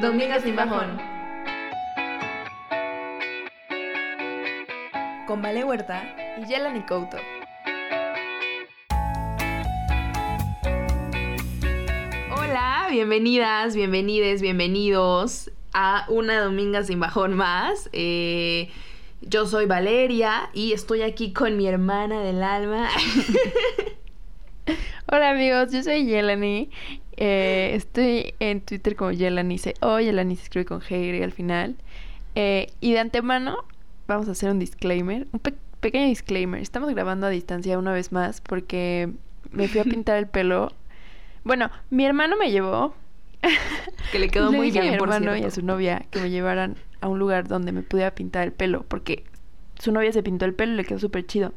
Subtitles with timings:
[0.00, 0.96] Domingas sin bajón.
[5.26, 6.04] Con Vale Huerta
[6.40, 7.16] y Yelani Couto.
[12.30, 17.90] Hola, bienvenidas, bienvenides, bienvenidos a una Dominga sin bajón más.
[17.92, 18.70] Eh,
[19.22, 22.88] yo soy Valeria y estoy aquí con mi hermana del alma.
[25.10, 26.70] Hola amigos, yo soy Yelani.
[27.20, 31.74] Eh, estoy en Twitter como Yelanice o Yelani se escribe con G al final.
[32.36, 33.56] Eh, y de antemano
[34.06, 35.40] vamos a hacer un disclaimer, un
[35.80, 36.62] pequeño disclaimer.
[36.62, 39.10] Estamos grabando a distancia una vez más porque
[39.50, 40.70] me fui a pintar el pelo.
[41.42, 42.94] Bueno, mi hermano me llevó.
[44.12, 46.30] que le quedó muy bien, a mi por hermano y a su novia que me
[46.30, 49.24] llevaran a un lugar donde me pudiera pintar el pelo porque
[49.80, 51.52] su novia se pintó el pelo y le quedó súper chido.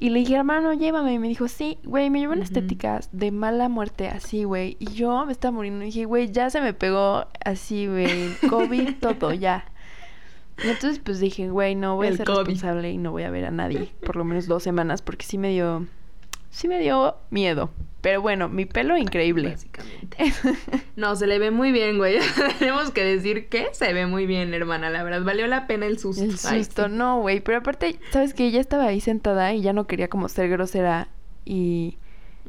[0.00, 1.14] Y le dije, hermano, llévame.
[1.14, 4.76] Y me dijo, sí, güey, me llevan estéticas de mala muerte, así, güey.
[4.78, 5.82] Y yo me estaba muriendo.
[5.82, 8.32] Y dije, güey, ya se me pegó así, güey.
[8.48, 9.64] COVID, todo, ya.
[10.62, 13.46] Y entonces, pues dije, güey, no voy a ser responsable y no voy a ver
[13.46, 13.92] a nadie.
[14.06, 15.86] Por lo menos dos semanas, porque sí me dio.
[16.50, 17.70] Sí me dio miedo.
[18.00, 19.50] Pero bueno, mi pelo increíble.
[19.50, 20.32] Básicamente.
[20.96, 22.18] no, se le ve muy bien, güey.
[22.58, 24.88] Tenemos que decir que se ve muy bien, hermana.
[24.88, 26.22] La verdad, valió la pena el susto.
[26.22, 27.40] El susto, no, güey.
[27.40, 31.08] Pero aparte, ¿sabes que Ella estaba ahí sentada y ya no quería como ser grosera
[31.44, 31.98] y,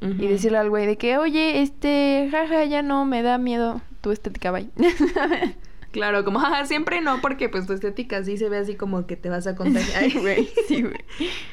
[0.02, 4.12] y decirle al güey de que, oye, este, jaja, ya no me da miedo tu
[4.12, 4.70] estética, bye.
[5.92, 9.16] Claro, como, jaja, siempre no, porque pues tu estética sí se ve así como que
[9.16, 10.04] te vas a contagiar.
[10.04, 11.00] Ay, güey, sí, güey.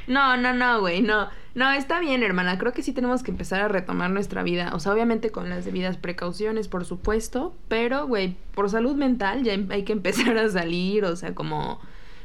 [0.06, 1.28] No, no, no, güey, no.
[1.54, 2.58] No, está bien, hermana.
[2.58, 4.72] Creo que sí tenemos que empezar a retomar nuestra vida.
[4.74, 7.54] O sea, obviamente con las debidas precauciones, por supuesto.
[7.68, 11.04] Pero, güey, por salud mental ya em, hay que empezar a salir.
[11.06, 11.80] O sea, como.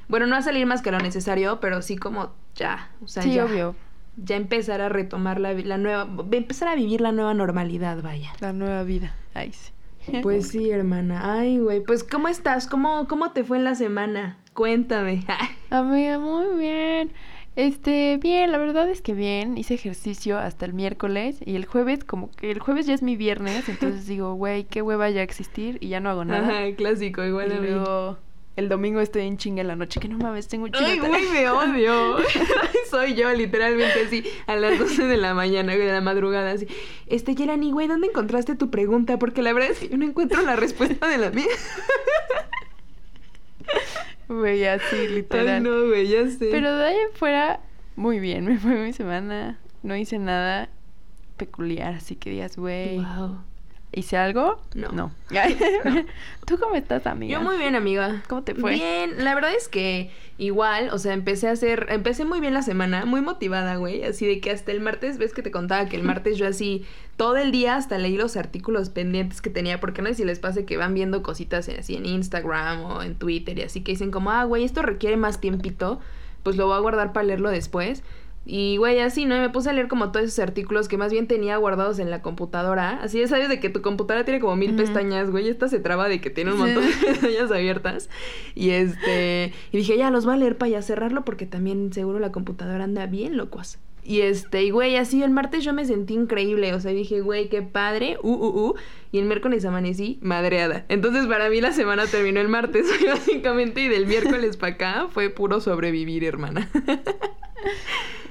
[0.10, 2.90] Bueno, no a salir más que lo necesario, pero sí como ya.
[3.02, 3.46] O sea, sí, ya.
[3.46, 3.74] obvio.
[4.18, 6.10] Ya empezar a retomar la, la nueva.
[6.30, 8.34] Empezar a vivir la nueva normalidad, vaya.
[8.42, 9.16] La nueva vida.
[9.34, 9.72] Ay, sí.
[10.22, 11.40] Pues sí, hermana.
[11.40, 11.82] Ay, güey.
[11.82, 12.68] Pues, ¿cómo estás?
[12.68, 14.38] ¿Cómo, ¿Cómo te fue en la semana?
[14.54, 15.24] Cuéntame.
[15.70, 17.12] Amiga, muy bien.
[17.56, 22.06] Este, bien, la verdad es que bien, hice ejercicio hasta el miércoles y el jueves,
[22.06, 25.78] como que el jueves ya es mi viernes, entonces digo, güey, qué hueva ya existir
[25.82, 26.48] y ya no hago nada.
[26.48, 28.18] Ajá, clásico, igual y luego
[28.56, 31.30] el domingo estoy en chinga en la noche, que no mames, tengo un Ay, güey,
[31.32, 32.18] me odio.
[32.90, 36.68] Soy yo, literalmente, así, a las 12 de la mañana, de la madrugada, así.
[37.08, 39.18] Este, Yerani, güey, ¿dónde encontraste tu pregunta?
[39.18, 41.46] Porque la verdad es que yo no encuentro la respuesta de la mía.
[44.28, 45.50] Güey, así, literal.
[45.50, 46.48] Ay, no, güey, ya sé.
[46.52, 47.60] Pero de ahí fuera,
[47.98, 48.46] muy bien.
[48.46, 49.60] Me fue mi semana.
[49.84, 50.70] No hice nada
[51.36, 53.00] peculiar, así que digas, güey.
[53.00, 53.40] Wow.
[53.94, 54.62] ¿Hice algo?
[54.74, 54.90] No.
[54.92, 55.12] No.
[56.46, 57.40] ¿Tú cómo estás, amiga?
[57.40, 58.24] Yo muy bien, amiga.
[58.28, 58.74] ¿Cómo te fue?
[58.74, 62.62] Bien, la verdad es que igual, o sea, empecé a hacer, empecé muy bien la
[62.62, 65.96] semana, muy motivada, güey, así de que hasta el martes, ves que te contaba que
[65.96, 66.86] el martes yo así
[67.16, 70.40] todo el día hasta leí los artículos pendientes que tenía, porque no sé si les
[70.40, 74.12] pase que van viendo cositas así en Instagram o en Twitter y así que dicen
[74.12, 76.00] como, ah, güey, esto requiere más tiempito,
[76.44, 78.04] pues lo voy a guardar para leerlo después.
[78.44, 79.36] Y, güey, así, ¿no?
[79.36, 82.10] Y me puse a leer como todos esos artículos que más bien tenía guardados en
[82.10, 83.00] la computadora.
[83.02, 85.48] Así ya sabes de que tu computadora tiene como mil pestañas, güey.
[85.48, 88.10] Esta se traba de que tiene un montón de pestañas abiertas.
[88.56, 89.54] Y este...
[89.72, 92.84] Y dije, ya, los voy a leer para ya cerrarlo porque también seguro la computadora
[92.84, 93.78] anda bien locuaz.
[94.04, 96.74] Y este, y güey, así el martes yo me sentí increíble.
[96.74, 98.18] O sea, dije, güey, qué padre.
[98.24, 98.76] Uh, uh, uh.
[99.12, 100.86] Y el miércoles amanecí madreada.
[100.90, 103.82] Entonces, para mí la semana terminó el martes, básicamente.
[103.82, 106.70] Y del miércoles para acá fue puro sobrevivir, hermana.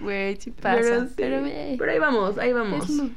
[0.03, 1.09] Güey, sí pasa.
[1.14, 1.44] Pero,
[1.78, 2.84] pero, ahí vamos, ahí vamos.
[2.88, 3.10] Es lo,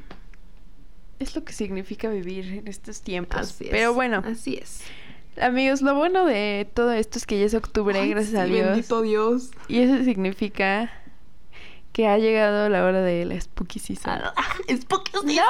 [1.20, 3.40] es lo, que significa vivir en estos tiempos.
[3.40, 3.70] Así es.
[3.72, 4.22] Pero bueno.
[4.26, 4.82] Así es.
[5.42, 8.46] Amigos, lo bueno de todo esto es que ya es octubre, Ay, gracias sí, a
[8.46, 8.68] Dios.
[8.68, 9.52] Bendito Dios.
[9.68, 10.92] Y eso significa
[11.94, 14.20] que ha llegado la hora de la spooky season.
[14.36, 15.46] Ah, ¡Spooky season!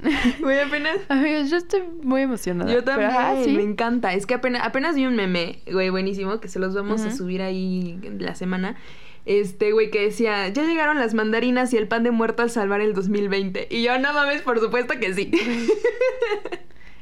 [0.40, 0.98] Güey, apenas.
[1.08, 2.72] Amigos, yo estoy muy emocionada.
[2.72, 3.50] Yo también, pero, ah, ¿sí?
[3.50, 4.14] me encanta.
[4.14, 7.08] Es que apenas, apenas vi un meme, güey, buenísimo, que se los vamos uh -huh.
[7.08, 8.76] a subir ahí la semana.
[9.26, 12.80] Este, güey, que decía, ya llegaron las mandarinas y el pan de muerto al salvar
[12.80, 13.66] el 2020.
[13.70, 15.30] Y yo, no mames, por supuesto que sí.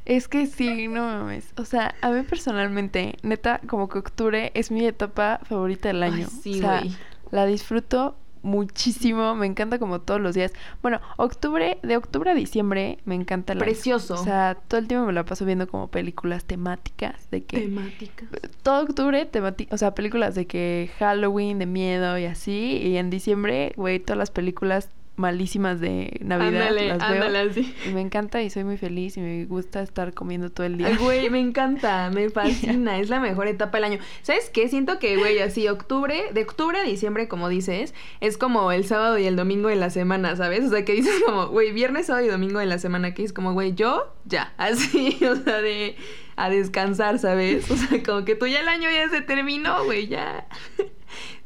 [0.06, 1.52] Es que sí, no mames.
[1.56, 6.28] O sea, a mí personalmente, neta, como que octubre es mi etapa favorita del año.
[6.30, 6.96] Ay, sí, o sea, güey.
[7.30, 10.52] La disfruto muchísimo, me encanta como todos los días.
[10.80, 14.14] Bueno, octubre, de octubre a diciembre me encanta la Precioso.
[14.14, 18.28] O sea, todo el tiempo me la paso viendo como películas temáticas de que temáticas.
[18.62, 23.10] Todo octubre temática, o sea, películas de que Halloween, de miedo y así, y en
[23.10, 26.68] diciembre, güey, todas las películas malísimas de Navidad.
[26.68, 27.24] Ándale, las veo.
[27.24, 27.74] ándale, así.
[27.86, 30.88] Y me encanta y soy muy feliz y me gusta estar comiendo todo el día.
[30.88, 33.98] Ay, güey, me encanta, me fascina, es la mejor etapa del año.
[34.22, 34.68] ¿Sabes qué?
[34.68, 39.18] Siento que, güey, así octubre, de octubre a diciembre, como dices, es como el sábado
[39.18, 40.64] y el domingo de la semana, ¿sabes?
[40.64, 43.32] O sea, que dices como, güey, viernes, sábado y domingo de la semana, que es
[43.32, 45.96] como, güey, yo, ya, así, o sea, de
[46.36, 47.70] a descansar, ¿sabes?
[47.70, 50.46] O sea, como que tú ya el año ya se terminó, güey, ya.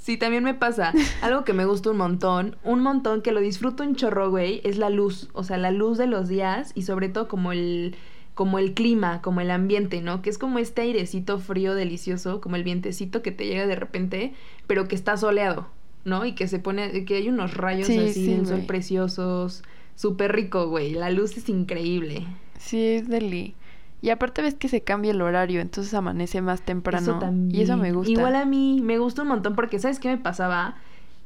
[0.01, 0.93] Sí, también me pasa.
[1.23, 4.79] Algo que me gusta un montón, un montón que lo disfruto un chorro, güey, es
[4.79, 5.29] la luz.
[5.35, 7.95] O sea, la luz de los días y sobre todo como el
[8.35, 10.23] como el clima, como el ambiente, ¿no?
[10.23, 14.33] Que es como este airecito frío delicioso, como el vientecito que te llega de repente,
[14.67, 15.67] pero que está soleado,
[16.07, 16.25] ¿no?
[16.25, 18.67] Y que se pone, que hay unos rayos Sí, así sí, güey.
[18.67, 19.63] preciosos,
[19.95, 20.93] súper rico, güey.
[20.93, 22.27] La luz es increíble.
[22.59, 23.55] Sí, es deli.
[24.03, 27.11] Y aparte ves que se cambia el horario, entonces amanece más temprano.
[27.11, 27.61] Eso también.
[27.61, 28.11] Y eso me gusta.
[28.11, 30.77] Igual a mí me gusta un montón porque ¿sabes qué me pasaba?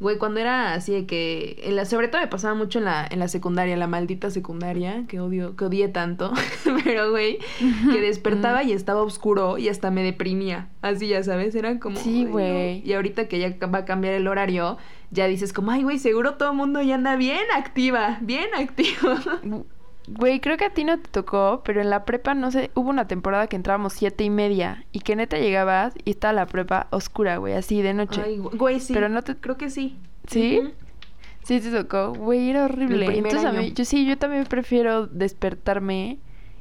[0.00, 3.06] Güey, cuando era así de que en la sobre todo me pasaba mucho en la
[3.08, 6.32] en la secundaria, la maldita secundaria, que odio que odié tanto,
[6.84, 7.38] pero güey,
[7.92, 10.68] que despertaba y estaba oscuro y hasta me deprimía.
[10.82, 12.82] Así ya sabes, era como Sí, güey.
[12.84, 14.78] Y ahorita que ya va a cambiar el horario,
[15.12, 19.22] ya dices como, "Ay, güey, seguro todo el mundo ya anda bien activa, bien activa."
[20.06, 22.90] Güey, creo que a ti no te tocó, pero en la prepa, no sé, hubo
[22.90, 26.88] una temporada que entrábamos siete y media y que neta llegabas y estaba la prepa
[26.90, 28.20] oscura, güey, así de noche.
[28.24, 28.92] Ay, güey, sí.
[28.92, 29.96] Pero no te- creo que sí.
[30.26, 30.60] ¿Sí?
[31.42, 32.12] Sí, te tocó.
[32.12, 33.06] Güey, era horrible.
[33.16, 36.18] Entonces a mí, yo sí, yo también prefiero despertarme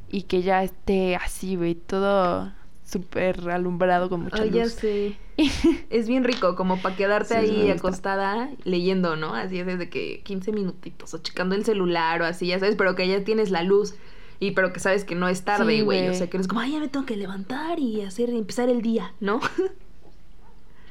[0.09, 2.51] y que ya esté así, güey, todo
[2.93, 4.73] súper alumbrado con mucha ya luz.
[4.73, 5.17] sé.
[5.89, 9.33] Es bien rico, como para quedarte Sí, ahí acostada leyendo, ¿no?
[9.35, 12.95] Así es desde que 15 minutitos o checando el celular o así, ya sabes, pero
[12.95, 13.95] que ya tienes la luz
[14.39, 16.07] y pero que sabes que no es tarde, Sí, güey.
[16.09, 18.81] o sea, que eres como, ay, ya me tengo que levantar y hacer, empezar el
[18.81, 19.41] día, ¿no?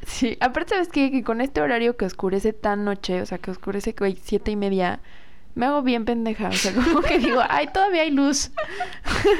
[0.06, 1.10] Sí, aparte, ¿sabes qué?
[1.10, 4.56] Que con este horario que oscurece tan noche, o sea, que oscurece, güey, siete y
[4.56, 5.00] media,
[5.54, 6.48] me hago bien pendeja.
[6.48, 8.50] O sea, como que digo, ay, todavía hay luz.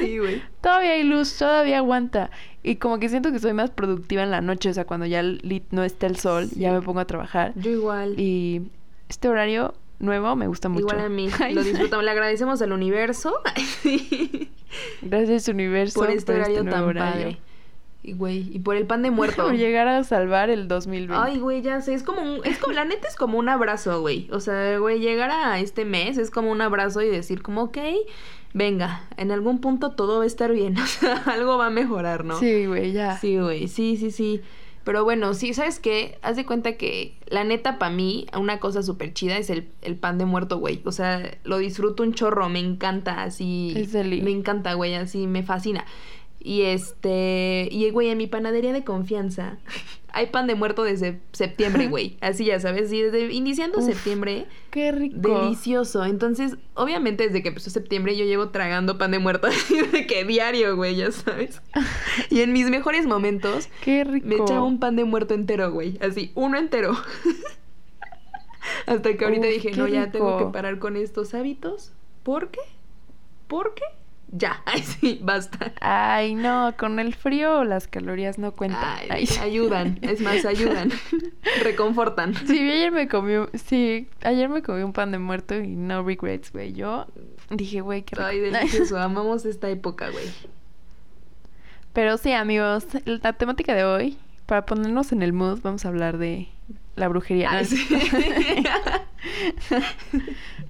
[0.00, 0.43] Sí, güey.
[0.61, 2.31] Todavía hay luz, todavía aguanta.
[2.62, 5.23] Y como que siento que soy más productiva en la noche, o sea, cuando ya
[5.23, 6.61] li- no está el sol, Sí.
[6.61, 7.53] ya me pongo a trabajar.
[7.56, 8.14] Yo igual.
[8.19, 8.62] Y
[9.09, 10.82] este horario nuevo me gusta mucho.
[10.87, 11.29] Igual a mí.
[11.41, 12.05] Ay, Lo disfrutamos.
[12.05, 13.35] Le agradecemos al universo
[15.03, 17.12] Gracias, universo, por este horario nuevo tan horario.
[17.23, 17.38] padre.
[18.04, 19.44] Y güey, y por el pan de muerto.
[19.44, 21.14] Por llegar a salvar el 2020.
[21.16, 24.00] Ay, güey, ya sé, es como un, es como, la neta es como un abrazo,
[24.00, 24.28] güey.
[24.32, 27.78] O sea, güey, llegar a este mes es como un abrazo y decir como, ok,
[28.54, 30.76] venga, en algún punto todo va a estar bien.
[30.82, 32.38] O sea, algo va a mejorar, ¿no?
[32.40, 33.19] Sí, güey, ya.
[33.19, 34.40] Sí, güey, sí, sí, sí.
[34.84, 36.19] Pero bueno, sí, ¿sabes qué?
[36.22, 39.94] Haz de cuenta que la neta para mí, una cosa súper chida es el, el
[39.94, 40.82] pan de muerto, güey.
[40.84, 43.72] O sea, lo disfruto un chorro, me encanta, así.
[43.76, 43.94] Es.
[43.94, 45.84] Me encanta, güey, así, me fascina.
[46.44, 49.58] Y este, y güey, en mi panadería de confianza
[50.12, 52.16] hay pan de muerto desde septiembre, güey.
[52.20, 53.86] Así ya sabes, y desde iniciando Uf.
[53.86, 55.16] septiembre, Qué rico.
[55.20, 56.04] delicioso.
[56.04, 60.24] Entonces, obviamente desde que empezó septiembre yo llevo tragando pan de muerto así de que
[60.24, 61.62] diario, güey, ya sabes.
[62.28, 64.26] Y en mis mejores momentos Qué rico.
[64.26, 65.98] me echaba un pan de muerto entero, güey.
[66.00, 66.96] Así, uno entero.
[68.86, 71.92] Hasta que ahorita Uf, dije, no, ya tengo que parar con estos hábitos.
[72.22, 72.60] ¿Por qué?
[73.48, 73.82] ¿Por qué?
[74.34, 75.73] Ya, ay, sí, basta.
[75.81, 78.82] Ay, no, con el frío las calorías no cuentan.
[78.82, 80.90] Ay, Ay, ayudan, es más, ayudan.
[81.62, 82.34] Reconfortan.
[82.46, 83.34] Sí, ayer me comí,
[83.67, 86.73] sí, ayer me comí un pan de muerto y no regrets, güey.
[86.73, 87.06] Yo
[87.50, 88.26] dije, güey, qué rico.
[88.26, 88.99] Ay, delicioso.
[89.00, 90.25] Amamos esta época, güey.
[91.93, 96.17] Pero sí, amigos, la temática de hoy, para ponernos en el mood, vamos a hablar
[96.17, 96.49] de
[96.96, 97.50] la brujería.
[97.50, 97.87] Ay, sí.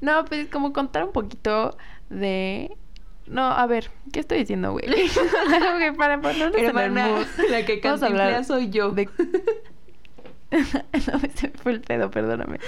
[0.00, 1.77] No, pues como contar un poquito
[2.10, 2.77] de...
[3.26, 4.84] No, a ver, ¿qué estoy diciendo, güey?
[4.86, 7.26] Como que para ponernos en el Hermana, mood.
[7.50, 8.91] la que cantinflea soy yo.
[8.91, 9.08] de-
[10.52, 12.58] no, se me fue el pedo, perdóname.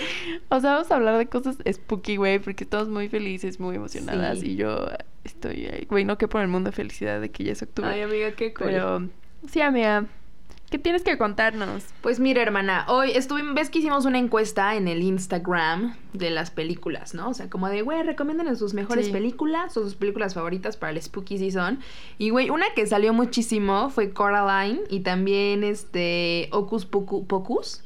[0.48, 4.40] O sea, vamos a hablar de cosas spooky, güey, porque estamos muy felices, muy emocionadas.
[4.40, 4.52] Sí.
[4.52, 4.88] Y yo
[5.24, 7.90] estoy ahí, güey, no que por el mundo de felicidad de que ya es octubre.
[7.90, 8.66] Ay, amiga, qué cool.
[8.68, 9.08] Pero,
[9.50, 10.06] sí, amiga,
[10.74, 11.84] ¿qué tienes que contarnos?
[12.00, 16.50] Pues mira, hermana, hoy estuvimos, ves que hicimos una encuesta en el Instagram de las
[16.50, 17.28] películas, ¿no?
[17.28, 19.12] O sea, como de, güey, recomienden sus mejores Sí.
[19.12, 21.78] películas o sus películas favoritas para el Spooky Season.
[22.18, 27.84] Y, güey, una que salió muchísimo fue Coraline y también, este, Ocus Pocu- Pocus.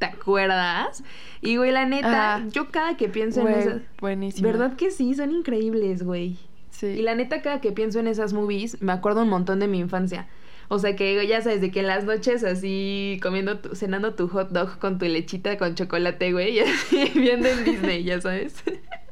[0.00, 1.04] ¿Te acuerdas?
[1.40, 2.42] Y, güey, la neta, Ah.
[2.50, 3.82] yo cada que pienso en esas...
[4.00, 4.48] buenísimo.
[4.48, 5.14] ¿Verdad que sí?
[5.14, 6.36] Son increíbles, güey.
[6.70, 6.88] Sí.
[6.88, 9.78] Y la neta, cada que pienso en esas movies, me acuerdo un montón de mi
[9.78, 10.26] infancia.
[10.68, 14.28] O sea que ya sabes, de que en las noches así comiendo, tu- cenando tu
[14.28, 18.54] hot dog con tu lechita con chocolate, güey, y así viendo en Disney, ya sabes.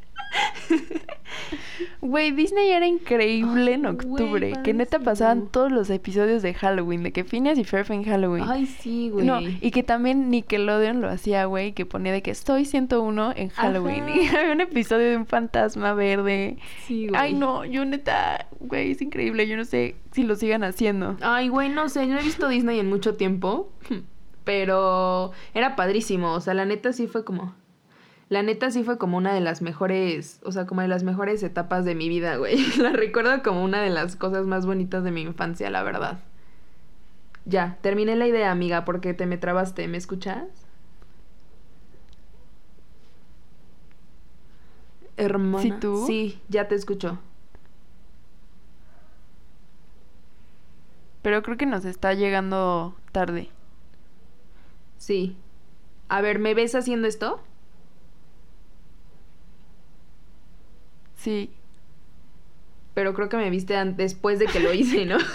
[2.01, 4.53] Güey, Disney era increíble en octubre.
[4.65, 7.05] que neta pasaban todos los episodios de Halloween.
[7.05, 8.45] De que Phineas y Ferb en Halloween.
[8.47, 9.25] Ay, sí, güey.
[9.25, 13.49] No, y que también Nickelodeon lo hacía, güey, que ponía de que estoy 101 en
[13.51, 14.03] Halloween.
[14.03, 14.17] Ajá.
[14.17, 16.59] Y había un episodio de un fantasma verde.
[16.87, 17.21] Sí, güey.
[17.21, 19.47] Ay, no, yo neta, güey, es increíble.
[19.47, 21.17] Yo no sé si lo sigan haciendo.
[21.21, 23.73] Ay, güey, no sé, yo no he visto Disney en mucho tiempo,
[24.45, 27.55] pero era padrísimo, o sea, la neta sí fue como...
[28.33, 31.43] La neta sí fue como una de las mejores, o sea, como de las mejores
[31.43, 32.57] etapas de mi vida, güey.
[32.79, 36.19] La recuerdo como una de las cosas más bonitas de mi infancia, la verdad.
[37.45, 40.47] Ya, terminé la idea, amiga, porque te me trabaste, ¿me escuchas?
[45.19, 45.63] Hermana.
[45.63, 46.07] ¿Sí, tú?
[46.07, 47.19] Sí, ya te escucho.
[51.21, 53.51] Pero creo que nos está llegando tarde.
[54.97, 55.37] Sí.
[56.09, 57.39] A ver, ¿me ves haciendo esto?
[61.23, 61.51] Sí.
[62.95, 65.19] Pero creo que me viste después de que lo hice, ¿no?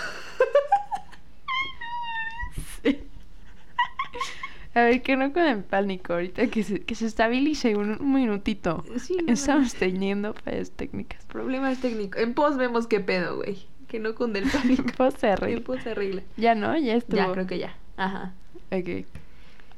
[4.74, 8.14] A ver, que no con el pánico ahorita, que se, que se estabilice un, un
[8.14, 8.86] minutito.
[9.00, 11.26] Sí, no, no, Estamos teniendo fallas técnicas.
[11.26, 12.22] Problemas técnicos.
[12.22, 13.58] En pos vemos qué pedo, güey.
[13.88, 14.84] Que no con del pánico.
[14.96, 15.64] Pues se En arregla.
[15.64, 16.22] pos se arregla.
[16.36, 16.78] Ya, ¿no?
[16.78, 17.18] Ya estuvo.
[17.18, 17.76] Ya, creo que ya.
[17.98, 18.34] Ajá.
[18.72, 19.08] Ok.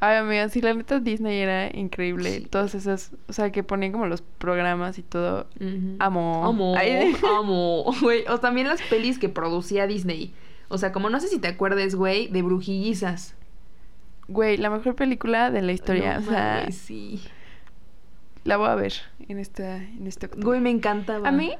[0.02, 2.40] Ay, amiga, sí, la neta Disney era increíble.
[2.40, 2.46] Sí.
[2.46, 5.48] Todas esas, o sea, que ponían como los programas y todo.
[5.60, 5.96] Ujú.
[6.00, 6.46] Amo.
[6.46, 6.76] Amo.
[6.78, 7.16] Ay.
[7.38, 7.86] Amo.
[8.02, 10.34] Güey, o también las pelis que producía Disney.
[10.70, 13.36] O sea, como no sé si te acuerdes, güey, de Brujillizas.
[14.28, 16.20] Güey, la mejor película de la historia.
[16.20, 17.22] No o sea, sí.
[18.46, 18.94] la voy a ver
[19.28, 20.46] en esta, en este octubre.
[20.46, 21.28] Güey, me encantaba.
[21.28, 21.54] A mí,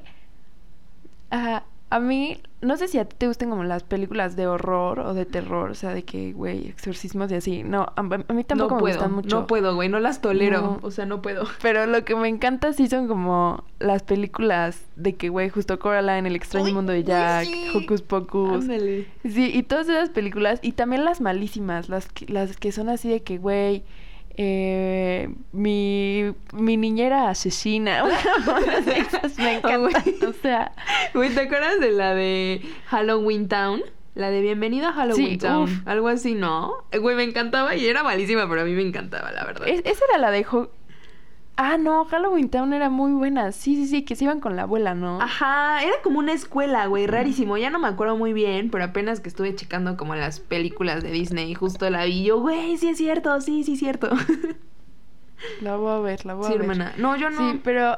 [1.30, 5.00] ajá, a mí, no sé si a ti te gustan como las películas de horror
[5.00, 7.62] o de terror, o sea, de que, güey, exorcismos y así.
[7.64, 9.40] No, a, a mí tampoco no me puedo, gustan mucho.
[9.40, 10.60] No puedo, güey, no las tolero.
[10.60, 10.78] No.
[10.82, 11.48] O sea, no puedo.
[11.62, 16.28] Pero lo que me encanta sí son como las películas de que, güey, justo Coraline,
[16.28, 17.72] El extraño mundo de Jack, sí.
[17.74, 18.62] Hocus Pocus.
[18.62, 19.08] Ándale.
[19.24, 23.08] Sí, y todas esas películas, y también las malísimas, las que, las que son así
[23.08, 23.82] de que, güey,
[24.36, 28.04] eh, mi, mi niñera asesina.
[29.38, 29.92] Me güey.
[29.94, 30.72] encantan, o sea,
[31.14, 33.82] Güey, ¿te acuerdas de la de Halloween Town?
[34.14, 35.64] La de Bienvenido a Halloween Sí, Town.
[35.64, 35.86] uf.
[35.86, 36.74] Algo así, ¿no?
[36.90, 39.68] Eh, Güey, me encantaba y era malísima, pero a mí me encantaba, la verdad.
[39.68, 40.44] es- esa era la de...
[40.50, 40.70] Ho-
[41.60, 43.52] ah, no, Halloween Town era muy buena.
[43.52, 45.20] Sí, sí, sí, que se iban con la abuela, ¿no?
[45.20, 47.58] Ajá, era como una escuela, güey, rarísimo.
[47.58, 51.10] Ya no me acuerdo muy bien, pero apenas que estuve checando como las películas de
[51.10, 54.08] Disney, justo la vi yo, güey, sí es cierto, sí, sí es cierto.
[55.62, 56.60] La voy a ver, la voy sí, a ver.
[56.62, 56.92] hermana.
[56.98, 57.52] No, yo no.
[57.52, 57.96] Sí, pero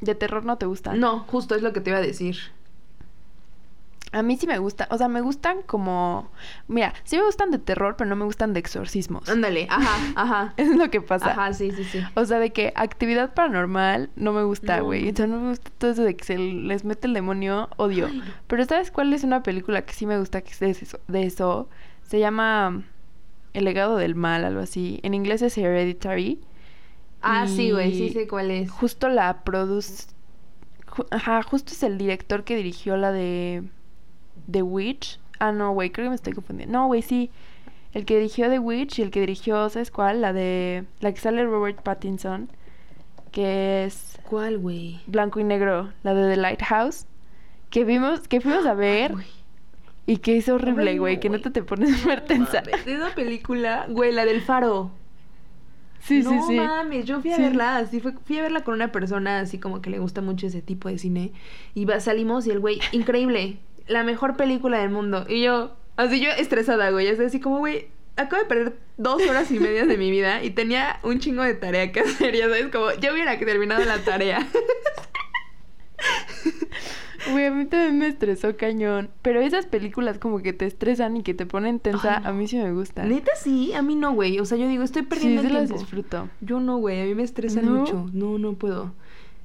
[0.00, 0.98] de terror no te gustan.
[0.98, 2.36] No, justo es lo que te iba a decir.
[4.12, 6.30] A mí sí me gustan, o sea, me gustan como...
[6.68, 9.26] Mira, sí me gustan de terror, pero no me gustan de exorcismos.
[9.28, 10.54] Ándale, ajá, ajá.
[10.58, 11.30] Es lo que pasa.
[11.30, 12.00] Ajá, sí, sí, sí.
[12.14, 14.84] O sea, de que actividad paranormal no me gusta, No.
[14.84, 15.10] güey.
[15.10, 18.06] O sea, no me gusta todo eso de que se les mete el demonio, odio.
[18.06, 18.24] Ay, no.
[18.48, 21.00] Pero ¿sabes cuál es una película que sí me gusta que es de eso?
[21.08, 21.68] De eso?
[22.02, 22.82] Se llama
[23.54, 25.00] El legado del mal, algo así.
[25.04, 26.38] En inglés es Hereditary.
[27.22, 28.70] Ah, sí, güey, sí sé cuál es.
[28.70, 30.08] Justo la produce...
[30.86, 33.62] ju- Ajá, justo es el director que dirigió la de
[34.50, 35.18] The Witch.
[35.38, 36.78] Ah, no, güey, creo que me estoy confundiendo.
[36.78, 37.30] No, güey, sí.
[37.92, 40.20] El que dirigió The Witch y el que dirigió, ¿sabes cuál?
[40.20, 40.84] La de...
[41.00, 42.48] La que sale Robert Pattinson.
[43.32, 45.00] Que es ¿Cuál, güey?
[45.06, 45.92] blanco y negro.
[46.02, 47.06] La de The Lighthouse.
[47.70, 49.12] Que vimos, que fuimos a ver.
[49.12, 49.26] Güey.
[50.06, 51.16] Y que es horrible, güey.
[51.16, 51.38] no, Que güey.
[51.38, 52.62] neta te pones súper tensa.
[52.62, 54.90] Mames, Esa película, güey, la del faro.
[56.00, 56.56] Sí, sí, no sí.
[56.56, 57.42] mames, yo fui a Sí.
[57.42, 60.48] verla, así fue, fui a verla con una persona así como que le gusta mucho
[60.48, 61.32] ese tipo de cine.
[61.74, 63.58] Y va- salimos y el güey, increíble,
[63.88, 65.24] la mejor película del mundo.
[65.28, 67.86] Y yo, así yo estresada, güey, así, así como, güey,
[68.16, 71.54] acabo de perder dos horas y media de mi vida y tenía un chingo de
[71.54, 74.46] tarea que hacer, ya sabes, como, yo hubiera terminado la tarea.
[77.30, 79.08] Güey, a mí también me estresó cañón.
[79.22, 82.28] Pero esas películas como que te estresan y que te ponen tensa, Ay, no.
[82.30, 83.08] a mí sí me gustan.
[83.08, 85.62] Neta sí, a mí no, güey, o sea, yo digo, estoy perdiendo sí el las
[85.66, 85.80] tiempo.
[85.80, 86.28] disfruto.
[86.40, 87.70] Yo no, güey, a mí me estresan ¿No?
[87.82, 88.10] mucho.
[88.12, 88.92] No, no puedo.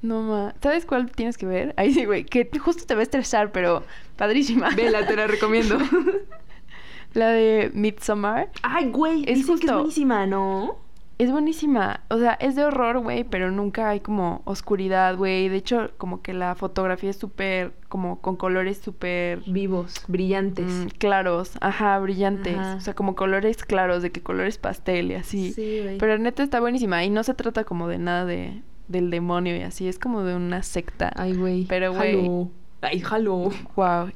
[0.02, 0.54] No, ma.
[0.62, 1.74] ¿Sabes cuál tienes que ver?
[1.76, 2.24] Ahí sí, güey.
[2.24, 3.82] Que justo te va a estresar, pero
[4.16, 4.70] padrísima.
[4.76, 5.76] Vela, te la recomiendo.
[7.14, 8.50] La de Midsommar.
[8.62, 10.76] Ay, güey, Es dicen que es justo- buenísima, ¿no?
[11.16, 12.02] Es buenísima.
[12.10, 15.48] O sea, es de horror, güey, pero nunca hay como oscuridad, güey.
[15.48, 20.66] De hecho, como que la fotografía es súper, como con colores súper Vivos, brillantes.
[20.70, 21.52] mm, claros.
[21.60, 22.56] Ajá, brillantes.
[22.56, 22.76] Ajá.
[22.76, 25.52] O sea, como colores claros, de que colores pastel y así.
[25.54, 25.98] Sí, güey.
[25.98, 27.02] Pero neta está buenísima.
[27.04, 29.88] Y no se trata como de nada de, del demonio y así.
[29.88, 31.12] Es como de una secta.
[31.14, 31.66] Ay, güey.
[31.66, 32.16] Pero, güey.
[32.16, 32.50] Jalo.
[32.80, 33.50] Ay, jalo.
[33.76, 34.10] Wow.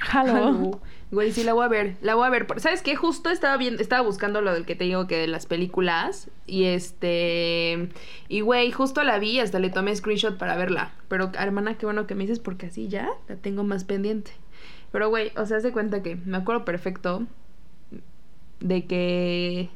[0.00, 0.80] Halo.
[1.14, 1.96] Güey, sí, la voy a ver.
[2.00, 2.44] La voy a ver.
[2.56, 2.96] ¿Sabes qué?
[2.96, 6.28] Justo estaba bien, estaba buscando lo del que te digo que de las películas.
[6.44, 7.88] Y este.
[8.28, 10.92] Y güey, justo la vi, hasta le tomé screenshot para verla.
[11.06, 14.32] Pero, hermana, qué bueno que me dices, porque así ya la tengo más pendiente.
[14.90, 17.28] Pero, güey, o sea, haz de cuenta que me acuerdo perfecto
[18.58, 19.70] de que.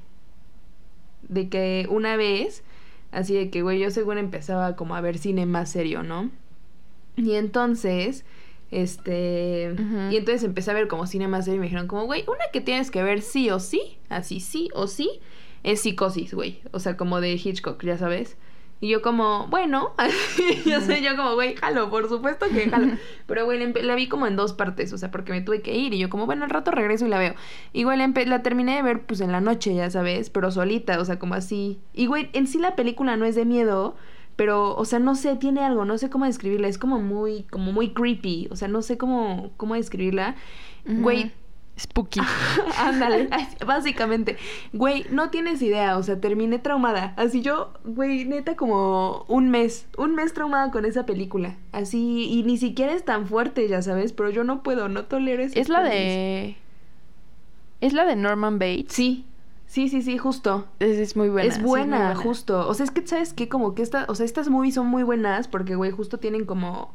[1.28, 2.64] De que una vez.
[3.10, 6.30] Así de que, güey, yo según empezaba como a ver cine más serio, ¿no?
[7.16, 8.24] Y entonces
[8.70, 9.74] este.
[10.10, 12.44] Y entonces empecé a ver como cine más serio y me dijeron, como, güey, una
[12.52, 15.20] que tienes que ver sí o sí, así sí o sí,
[15.62, 16.60] es psicosis, güey.
[16.72, 18.36] O sea, como de Hitchcock, ya sabes.
[18.80, 19.92] Y yo como, bueno,
[20.64, 22.97] yo sé, yo como, güey, jalo, por supuesto que jalo.
[23.26, 25.94] Pero, güey, la, vi como en dos partes, o sea, porque me tuve que ir.
[25.94, 27.35] Y yo como, bueno, al rato regreso y la veo.
[27.73, 31.00] Y, güey, la, la terminé de ver, pues, en la noche, ya sabes, pero solita,
[31.00, 31.80] o sea, como así.
[31.92, 33.97] Y, güey, en sí la película no es de miedo,
[34.37, 36.68] pero, o sea, no sé, tiene algo, no sé cómo describirla.
[36.68, 40.37] Es como muy, como muy creepy, o sea, no sé cómo, cómo describirla.
[40.87, 41.32] Güey,
[41.78, 42.20] Spooky.
[42.78, 43.28] Ándale,
[43.66, 44.37] básicamente.
[44.73, 47.14] Güey, no tienes idea, o sea, terminé traumada.
[47.16, 51.56] Así yo, güey, neta como un mes, un mes traumada con esa película.
[51.73, 55.42] Así, y ni siquiera es tan fuerte, ya sabes, pero yo no puedo, no tolero
[55.42, 55.92] esas Es la pelis.
[55.92, 56.56] de.
[57.80, 58.92] Es la de Norman Bates.
[58.92, 59.25] Sí,
[59.66, 60.66] sí, sí, sí, justo.
[60.80, 61.49] Es, es muy buena.
[61.49, 62.66] es sí, buena, justo.
[62.68, 63.49] O sea, es que, ¿sabes qué?
[63.49, 66.92] Como que esta, o sea, estas movies son muy buenas porque, güey, justo tienen como...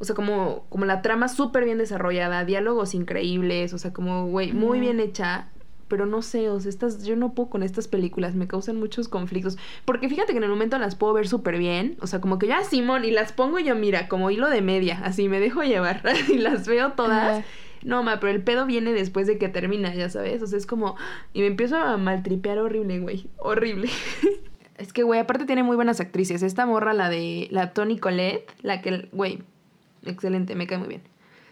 [0.00, 4.52] O sea, como, como la trama súper bien desarrollada, diálogos increíbles, o sea, como, güey,
[4.52, 5.48] muy bien hecha.
[5.88, 9.08] Pero no sé, o sea, estas, yo no puedo con estas películas, me causan muchos
[9.08, 9.58] conflictos.
[9.84, 11.98] Porque fíjate que en el momento las puedo ver súper bien.
[12.00, 15.00] O sea, como que ya, Simón, y las pongo yo, mira, como hilo de media,
[15.04, 16.02] así me dejo llevar.
[16.28, 17.44] y las veo todas.
[17.82, 20.42] No, ma, pero el pedo viene después de que termina, ya sabes.
[20.42, 20.96] O sea, es como.
[21.32, 23.28] Y me empiezo a maltripear horrible, güey.
[23.36, 23.90] Horrible.
[24.78, 26.42] es que, güey, aparte tiene muy buenas actrices.
[26.42, 27.48] Esta morra, la de.
[27.50, 29.08] La Toni Collette, la que.
[29.12, 29.42] Güey,
[30.04, 31.02] excelente, me cae muy bien.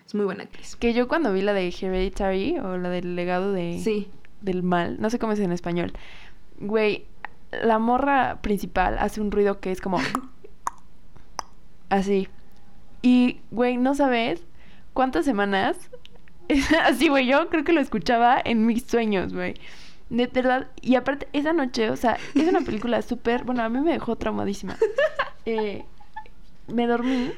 [0.07, 0.77] Es muy buena actriz.
[0.77, 4.11] Que yo cuando vi la de Hereditary o la del legado de Sí.
[4.41, 5.93] del mal, no sé cómo es en español.
[6.61, 7.05] Güey,
[7.63, 9.99] la morra principal hace un ruido que es como
[11.89, 12.29] así.
[13.03, 14.43] Y güey, no sabes
[14.93, 15.91] cuántas semanas
[16.85, 19.55] así, güey, yo creo que lo escuchaba en mis sueños, güey.
[20.11, 23.79] De verdad, y aparte, esa noche, o sea, es una película súper, bueno, a mí
[23.81, 24.77] me dejó traumadísima.
[25.45, 25.85] Eh,
[26.73, 27.31] me dormí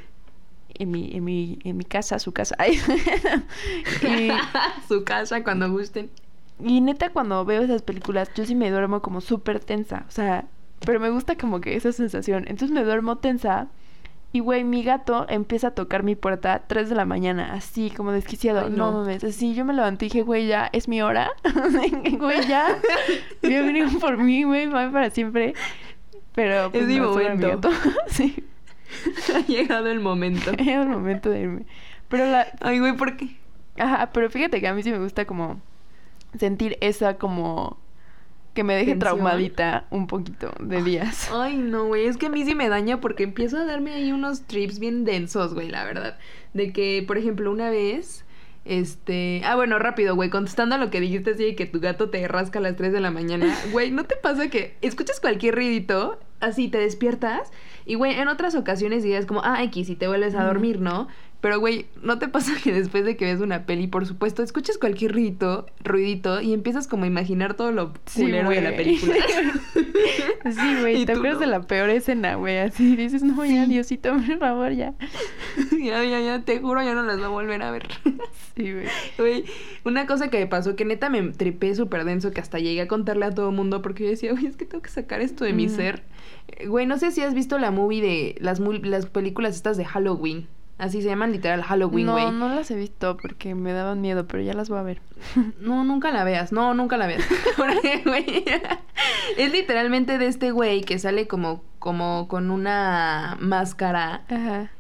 [0.81, 2.57] en mi, en mi, en mi casa, su casa.
[2.67, 2.79] y,
[4.89, 6.11] Su casa cuando gusten.
[6.59, 10.05] y neta, cuando veo esas películas, yo sí me duermo como súper tensa.
[10.09, 10.47] O sea,
[10.85, 12.45] pero me gusta como que esa sensación.
[12.49, 13.69] Entonces me duermo tensa.
[14.33, 17.91] Y güey, mi gato empieza a tocar mi puerta a 3 de la mañana, así
[17.91, 18.67] como desquiciado.
[18.67, 18.93] Ay, no.
[18.93, 19.01] no.
[19.01, 21.33] mames, así yo me levanté y dije, güey, ya es mi hora.
[22.19, 22.79] güey, ya.
[23.43, 25.55] Voy venir por mí, güey, para siempre.
[26.35, 27.71] Pero pues, Es no, mi gato.
[28.07, 28.45] sí,
[29.35, 30.51] ha llegado el momento.
[30.59, 31.63] era el momento de irme.
[32.09, 33.37] Pero la, Ay, güey, ¿por qué?
[33.79, 35.61] Ajá, pero fíjate que a mí sí me gusta como
[36.39, 37.79] sentir esa como
[38.55, 39.17] que me deje ¿Tensión?
[39.17, 41.31] traumadita un poquito de días.
[41.33, 44.13] Ay, no, güey, es que a mí sí me daña porque empiezo a darme ahí
[44.13, 46.19] unos trips bien densos, güey, la verdad.
[46.53, 48.25] De que, por ejemplo, una vez,
[48.65, 49.41] este...
[49.45, 52.27] Ah, bueno, rápido, güey, contestando a lo que dijiste así de que tu gato te
[52.27, 53.57] rasca a las 3 de la mañana.
[53.71, 57.53] Güey, ¿no te pasa que escuchas cualquier ruidito, así te despiertas?
[57.91, 61.09] Y, güey, en otras ocasiones dirías como, ah, X, y te vuelves a dormir, ¿no?
[61.41, 64.77] Pero, güey, ¿no te pasa que después de que ves una peli, por supuesto, escuchas
[64.77, 69.15] cualquier ruidito, ruidito y empiezas como a imaginar todo lo culero de la película?
[70.51, 71.41] sí, güey, te acuerdas no.
[71.41, 73.71] de la peor escena, güey, así dices, no, ya, Sí.
[73.71, 74.95] Diosito, por favor, ya.
[75.83, 77.89] ya, ya, ya, te juro, ya no las voy a volver a ver.
[78.57, 78.87] Sí, güey.
[79.17, 79.45] Güey,
[79.85, 82.89] una cosa que me pasó que neta me tripé súper denso que hasta llegué a
[82.89, 85.45] contarle a todo el mundo porque yo decía, güey, es que tengo que sacar esto
[85.45, 86.03] de mi ser.
[86.49, 89.85] Eh, Güey, no sé si has visto la movie de las, las películas estas de
[89.85, 90.47] Halloween.
[90.81, 92.25] Así se llaman literal Halloween, güey.
[92.25, 95.03] No, no las he visto porque me daban miedo, pero ya las voy a ver.
[95.61, 96.53] No, nunca la veas.
[96.53, 97.23] No, nunca la veas.
[99.37, 104.71] Es literalmente de este güey que sale como, como con una máscara Ajá.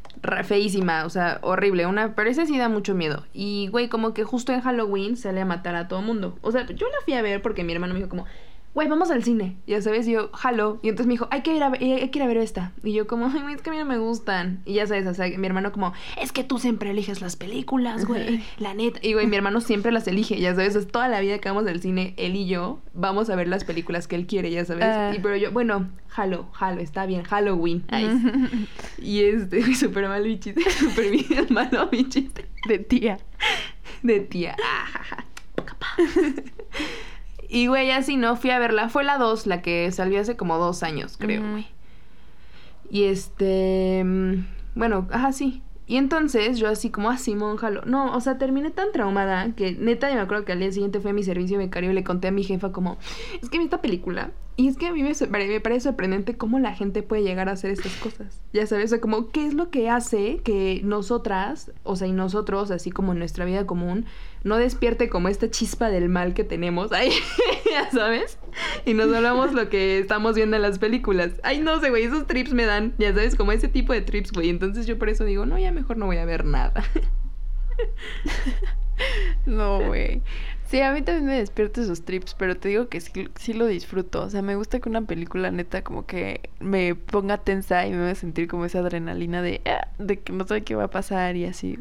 [0.44, 3.26] feísima, o sea, horrible, una, pero ese sí da mucho miedo.
[3.34, 6.38] Y güey, como que justo en Halloween sale a matar a todo mundo.
[6.40, 8.24] O sea, yo la fui a ver porque mi hermano me dijo como,
[8.74, 9.56] güey, vamos al cine.
[9.66, 10.78] Ya sabes, y yo, jalo.
[10.82, 12.72] Y entonces me dijo, hay que ir a ver, hay que ir a ver esta.
[12.84, 14.62] Y yo como, ay, es que a mí no me gustan.
[14.64, 18.04] Y ya sabes, o sea, mi hermano como, es que tú siempre eliges las películas,
[18.06, 19.00] güey, la neta.
[19.02, 21.66] Y güey, mi hermano siempre las elige, ya sabes, es toda la vida que vamos
[21.66, 24.84] al cine, él y yo, vamos a ver las películas que él quiere, ya sabes.
[24.84, 25.12] Ah.
[25.14, 27.84] Y pero yo, bueno, jalo, jalo, está bien, Halloween.
[27.88, 28.08] Ay,
[28.98, 32.46] y este, súper mal mi chiste, súper bien malo mi chiste.
[32.68, 33.18] De tía.
[34.02, 34.56] De tía.
[34.84, 35.24] Ajaja,
[35.64, 35.96] capaz.
[37.52, 38.88] Y güey, así no, fui a verla.
[38.88, 41.66] Fue la 2, la que salió hace como dos años, creo, güey.
[42.88, 44.02] Y este.
[44.04, 45.62] mm, Bueno, ajá, sí.
[45.88, 47.82] Y entonces yo así como, así, Simón, jalo.
[47.84, 51.00] No, o sea, terminé tan traumada que neta, yo me acuerdo que al día siguiente
[51.00, 52.98] fue a mi servicio becario y le conté a mi jefa como,
[53.42, 55.12] es que vi esta película y es que a mí me,
[55.48, 58.42] me, parece sorprendente cómo la gente puede llegar a hacer estas cosas.
[58.52, 62.12] Ya sabes, o sea, como, ¿qué es lo que hace que nosotras, o sea, y
[62.12, 64.04] nosotros, así como en nuestra vida común,
[64.42, 67.12] no despierte como esta chispa del mal que tenemos ahí,
[67.70, 68.38] ya sabes?
[68.84, 71.32] Y nos hablamos lo que estamos viendo en las películas.
[71.42, 74.32] Ay, no sé, güey, esos trips me dan, ya sabes, como ese tipo de trips,
[74.32, 74.48] güey.
[74.48, 76.84] Entonces yo por eso digo, no, ya mejor no voy a ver nada.
[79.46, 80.22] no, güey.
[80.66, 83.66] Sí, a mí también me despierto esos trips, pero te digo que sí, sí, lo
[83.66, 84.22] disfruto.
[84.22, 87.96] O sea, me gusta que una película neta como que me ponga tensa y me
[88.04, 91.36] haga sentir como esa adrenalina de, ah, de que no sé qué va a pasar
[91.36, 91.76] y así.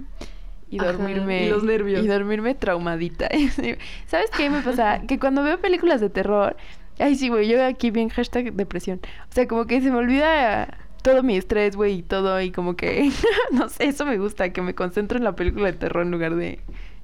[0.70, 1.46] Y dormirme.
[1.46, 2.04] y los nervios.
[2.04, 3.30] Y dormirme traumadita.
[4.08, 5.02] ¿Sabes qué me pasa?
[5.08, 6.56] que cuando veo películas de terror,
[7.00, 9.00] ay sí, güey, yo aquí bien hashtag depresión.
[9.30, 12.76] O sea, como que se me olvida todo mi estrés, güey, y todo, y como
[12.76, 13.12] que,
[13.52, 16.36] no sé, eso me gusta, que me concentro en la película de terror en lugar
[16.36, 16.60] de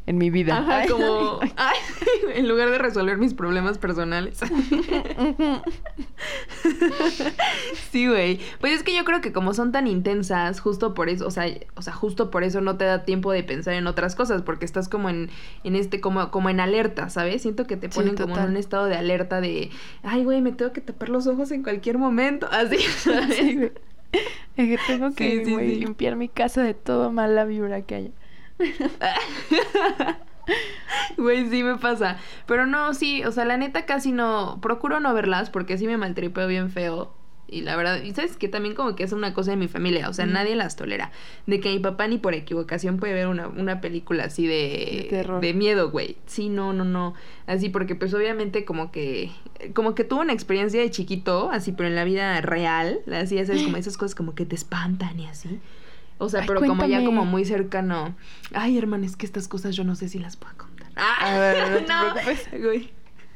[0.07, 0.57] en mi vida.
[0.57, 1.39] Ajá, como
[2.33, 4.39] en lugar de resolver mis problemas personales.
[7.91, 8.39] sí, güey.
[8.59, 11.45] Pues es que yo creo que como son tan intensas, justo por eso, o sea,
[11.75, 14.65] o sea, justo por eso no te da tiempo de pensar en otras cosas, porque
[14.65, 15.29] estás como en,
[15.63, 17.41] en este, como, como en alerta, ¿sabes?
[17.41, 19.71] Siento que te ponen como en un estado de alerta de,
[20.03, 22.47] ay, güey, me tengo que tapar los ojos en cualquier momento.
[22.51, 23.71] Así, ¿sabes?
[24.55, 28.11] es que tengo que limpiar mi casa de toda mala vibra que haya.
[31.17, 32.17] Güey, sí me pasa.
[32.45, 34.59] Pero no, sí, o sea, la neta casi no.
[34.61, 37.13] Procuro no verlas porque sí me maltripeo bien feo.
[37.47, 40.09] Y la verdad, y sabes que también como que es una cosa de mi familia,
[40.09, 41.11] o sea, nadie las tolera.
[41.45, 45.39] De que mi papá ni por equivocación puede ver una, una película así de, de,
[45.39, 46.17] de miedo, güey.
[46.25, 47.13] Sí, no, no, no.
[47.45, 49.29] Así porque pues obviamente como que,
[49.75, 53.45] como que tuvo una experiencia de chiquito, así, pero en la vida real, así, ya
[53.45, 55.59] sabes, como esas cosas como que te espantan y así.
[56.17, 58.15] O sea, pero como ya como muy cercano.
[58.53, 60.87] Ay, hermano, es que estas cosas yo no sé si las puedo contar.
[60.95, 62.95] Ah, a ver, no, no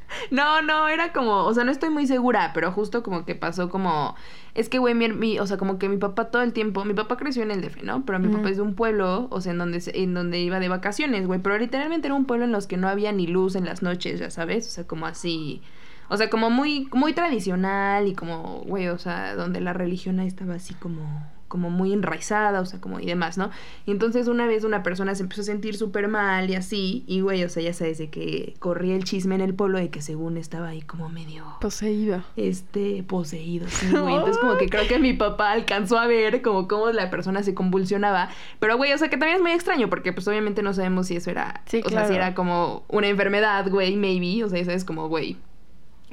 [0.31, 3.69] No, no, era como, o sea, no estoy muy segura, pero justo como que pasó
[3.69, 4.15] como,
[4.53, 7.17] es que, güey, mi, o sea, como que mi papá todo el tiempo, mi papá
[7.17, 8.05] creció en el DF, ¿no?
[8.05, 10.69] Pero mi papá es de un pueblo, o sea, en donde, en donde iba de
[10.69, 13.65] vacaciones, güey, pero literalmente era un pueblo en los que no había ni luz en
[13.65, 15.61] las noches, ya sabes, o sea, como así,
[16.09, 20.27] o sea, como muy, muy tradicional y como, güey, o sea, donde la religión ahí
[20.27, 21.03] estaba así como
[21.49, 23.49] como muy enraizada, o sea, como y demás, ¿no?
[23.85, 27.19] Y entonces una vez una persona se empezó a sentir súper mal y así, y
[27.19, 30.01] güey, o sea, ya sabes, de que corría el chisme en el pueblo de que
[30.01, 31.43] según estaba ahí como medio...
[31.59, 32.23] Poseído.
[32.37, 34.15] Este, poseído, sí, güey.
[34.15, 37.53] Entonces como que creo que mi papá alcanzó a ver como cómo la persona se
[37.53, 41.07] convulsionaba, pero güey, o sea, que también es muy extraño porque pues obviamente no sabemos
[41.07, 44.59] si eso era, sí, o sea, si era como una enfermedad, güey, maybe, o sea,
[44.59, 45.37] eso es como, güey,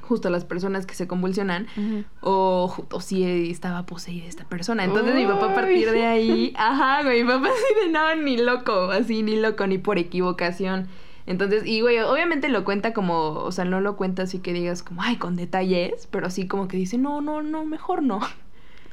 [0.06, 1.66] justo las personas que se convulsionan
[2.20, 4.84] o, o, si estaba poseída esta persona.
[4.84, 8.36] Entonces mi papá a partir de ahí, ajá, güey, mi papá así de no, ni
[8.38, 10.88] loco, así ni loco, ni por equivocación.
[11.26, 14.82] Entonces, y güey, obviamente lo cuenta como, o sea, no lo cuenta así que digas
[14.82, 18.20] como, ay, con detalles, pero así como que dice, no, no, no, mejor no.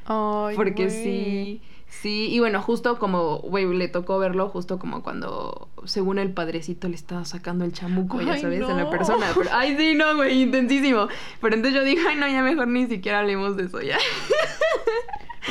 [0.06, 1.62] Ay, Porque sí
[2.00, 6.88] Sí, y bueno, justo como, güey, le tocó verlo justo como cuando, según el padrecito,
[6.88, 9.26] le estaba sacando el chamuco, ya sabes, a la persona.
[9.52, 11.08] ay, sí, no, güey, intensísimo.
[11.40, 13.98] Pero entonces yo dije, ay, no, ya mejor ni siquiera hablemos de eso ya.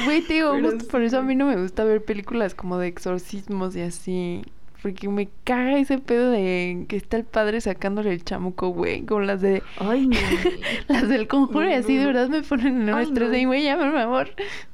[0.06, 3.76] Güey, digo, justo por eso a mí no me gusta ver películas como de exorcismos
[3.76, 4.44] y así.
[4.84, 9.06] Porque me caga ese pedo de que está el padre sacándole el chamuco, güey.
[9.06, 9.64] Como las de.
[9.78, 10.18] Ay, no.
[10.90, 13.78] las del conjuro y así, de verdad me ponen en un estrés de, güey, ya,
[13.78, 14.30] por favor.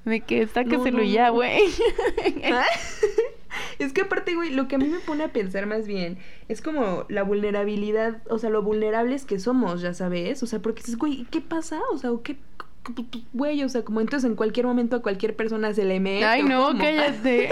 [0.06, 1.62] Me que sáqueselo ya, güey.
[3.80, 6.18] es que aparte, güey, lo que a mí me pone a pensar más bien
[6.48, 10.42] es como la vulnerabilidad, o sea, lo vulnerables que somos, ya sabes.
[10.42, 11.80] O sea, porque dices, güey, ¿qué pasa?
[11.94, 12.36] O sea, ¿qué,
[13.34, 16.26] güey, o sea, como entonces en cualquier momento a cualquier persona se le mete.
[16.26, 17.50] Ay, no, cállate.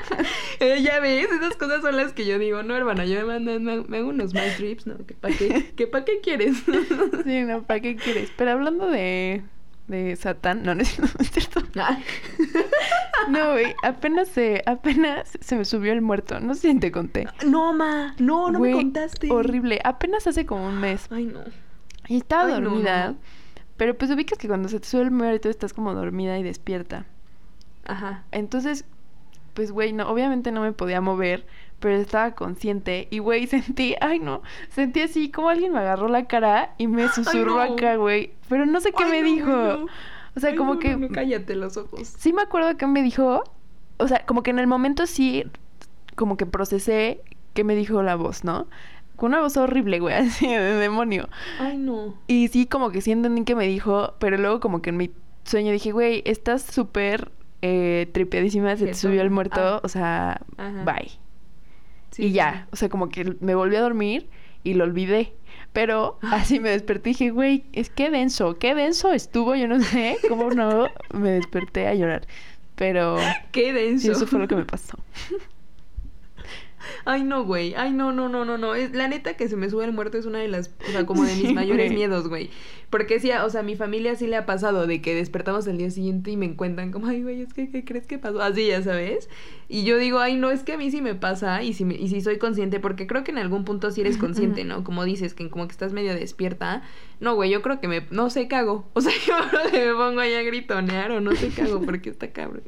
[0.60, 3.84] eh, ya ves, esas cosas son las que yo digo, no, hermana, yo me mando,
[3.88, 4.96] me, hago unos mal trips, ¿no?
[5.06, 5.72] ¿Que para qué?
[5.76, 6.56] ¿Que para qué quieres?
[7.24, 8.30] sí, no, ¿para qué quieres?
[8.36, 9.42] Pero hablando de,
[9.88, 10.98] de Satán, no, no es
[11.32, 11.62] cierto.
[11.78, 11.98] Ah.
[13.28, 17.26] no, güey, apenas se, apenas se me subió el muerto, no sé si te conté.
[17.46, 19.30] No, ma, no, no me contaste.
[19.30, 21.06] Horrible, apenas hace como un mes.
[21.10, 21.40] Ay, no.
[22.08, 23.14] Y estaba dormida.
[23.76, 27.04] Pero pues ubicas que cuando se te sube el muerto estás como dormida y despierta.
[27.84, 28.24] Ajá.
[28.32, 28.84] Entonces,
[29.54, 31.46] pues güey, no, obviamente no me podía mover,
[31.80, 36.26] pero estaba consciente y güey, sentí, ay no, sentí así como alguien me agarró la
[36.26, 39.86] cara y me susurró acá, güey, pero no sé qué me dijo.
[40.36, 42.06] O sea, como que cállate los ojos.
[42.06, 43.42] Sí me acuerdo que me dijo,
[43.96, 45.44] o sea, como que en el momento sí
[46.14, 47.22] como que procesé
[47.54, 48.66] que me dijo la voz, ¿no?
[49.16, 51.28] Con una voz horrible, güey, así de demonio.
[51.58, 52.14] Ay, no.
[52.26, 55.10] Y sí, como que sí entendí que me dijo, pero luego como que en mi
[55.44, 57.30] sueño dije, güey, estás súper
[57.62, 59.80] eh, tripeadísima, se te subió el muerto, Ah.
[59.82, 60.84] o sea, Ajá.
[60.84, 61.10] bye.
[62.10, 64.28] Sí, y sí, ya, o sea, como que me volví a dormir
[64.64, 65.32] y lo olvidé.
[65.72, 69.80] Pero así me desperté y dije, güey, es que denso, qué denso estuvo, yo no
[69.80, 72.26] sé cómo no me desperté a llorar.
[72.76, 73.24] Pero sí.
[73.52, 74.12] Qué sí, denso.
[74.12, 74.98] eso fue lo que me pasó.
[77.04, 77.74] Ay, no, güey.
[77.74, 78.74] Ay, no, no, no, no, no.
[78.74, 81.06] Es, la neta que se me sube el muerto es una de las, o sea,
[81.06, 81.96] como de mis Sí, mayores güey.
[81.96, 82.50] miedos, güey.
[82.90, 85.76] Porque sí, o sea, a mi familia sí le ha pasado de que despertamos el
[85.76, 88.40] día siguiente y me encuentran como, ay, güey, es que, ¿qué crees que pasó?
[88.40, 89.28] Así, ya sabes.
[89.68, 91.96] Y yo digo, ay, no, es que a mí sí me pasa y si, me-
[91.96, 94.84] y si soy consciente, porque creo que en algún punto sí eres consciente, ¿no?
[94.84, 96.82] Como dices, que como que estás medio despierta.
[97.18, 98.88] No, güey, yo creo que me, no sé, cago.
[98.94, 99.34] O sea, yo
[99.72, 102.62] me pongo ahí a gritonear o no sé, cago, porque está cabrón.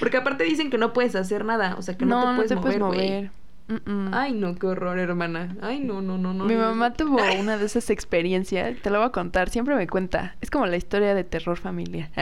[0.00, 2.80] Porque aparte dicen que no puedes hacer nada, o sea, que no, te puedes mover,
[2.80, 3.30] güey.
[3.70, 4.10] Mm-mm.
[4.12, 5.56] Ay, no, qué horror, hermana.
[5.62, 6.44] Ay, no, no, no, no.
[6.44, 6.94] Mi no, mamá no.
[6.96, 10.34] tuvo una de esas experiencias, te la voy a contar, siempre me cuenta.
[10.40, 12.10] Es como la historia de terror familiar.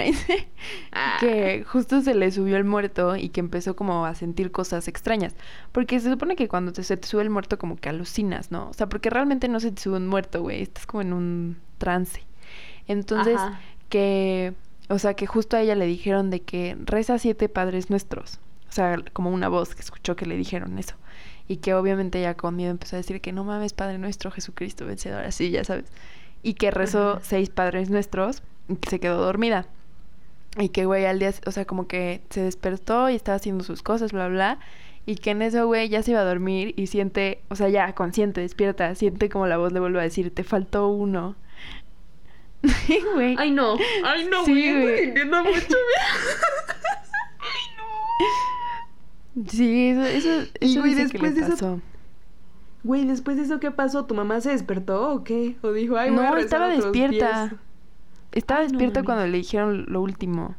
[0.93, 1.19] Ah.
[1.21, 5.35] que justo se le subió el muerto y que empezó como a sentir cosas extrañas.
[5.73, 8.69] Porque se supone que cuando te, se te sube el muerto como que alucinas, ¿no?
[8.69, 10.63] O sea, porque realmente no se te sube un muerto, güey.
[10.63, 12.25] Estás como en un trance.
[12.87, 13.61] Entonces, Ajá.
[13.89, 14.55] que,
[14.89, 18.41] o sea, que justo a ella le dijeron de que reza siete padres nuestros.
[18.69, 20.95] O sea, como una voz que escuchó que le dijeron eso.
[21.47, 24.87] Y que obviamente ella con miedo empezó a decir que no mames, Padre nuestro, Jesucristo
[24.87, 25.87] vencedor, así, ya sabes.
[26.43, 27.21] Y que rezó Ajá.
[27.23, 29.67] seis padres nuestros y que se quedó dormida.
[30.59, 33.83] Y que, güey, al día, o sea, como que se despertó y estaba haciendo sus
[33.83, 34.59] cosas, bla, bla.
[35.07, 37.95] Y que en eso, güey, ya se iba a dormir y siente, o sea, ya
[37.95, 41.37] consciente, despierta, siente como la voz le vuelve a decir, te faltó uno.
[43.15, 43.37] Güey.
[43.39, 43.77] Ay, no.
[44.05, 44.99] Ay, no, Sí, güey.
[45.05, 45.79] Sintiendo mucho miedo.
[49.49, 51.81] Sí, eso, eso, Y, eso güey, dice que después le de eso- pasó.
[52.85, 54.05] Güey, después de eso, ¿qué pasó?
[54.07, 55.57] ¿Tu mamá se despertó o qué?
[55.63, 57.49] ¿O dijo, ay, voy a No, estaba despierta.
[57.49, 57.53] 10?
[58.33, 59.07] Estaba Ay, no despierta mames.
[59.07, 60.57] cuando le dijeron lo último.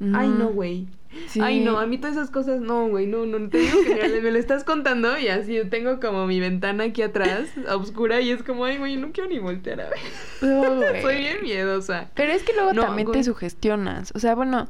[0.00, 0.86] Ay, no, Mm, güey.
[1.28, 1.40] Sí.
[1.42, 4.08] Ay, no, a mí todas esas cosas, no, güey, no, no, te digo que mira,
[4.22, 8.20] me lo estás contando y así yo tengo como mi ventana aquí atrás, a oscura,
[8.20, 9.98] y es como, ay, güey, no quiero ni voltear a ver.
[10.42, 11.02] No, güey.
[11.02, 12.10] Soy bien miedosa.
[12.14, 13.18] Pero es que luego No, también güey.
[13.20, 14.12] te sugestionas.
[14.14, 14.68] O sea, bueno,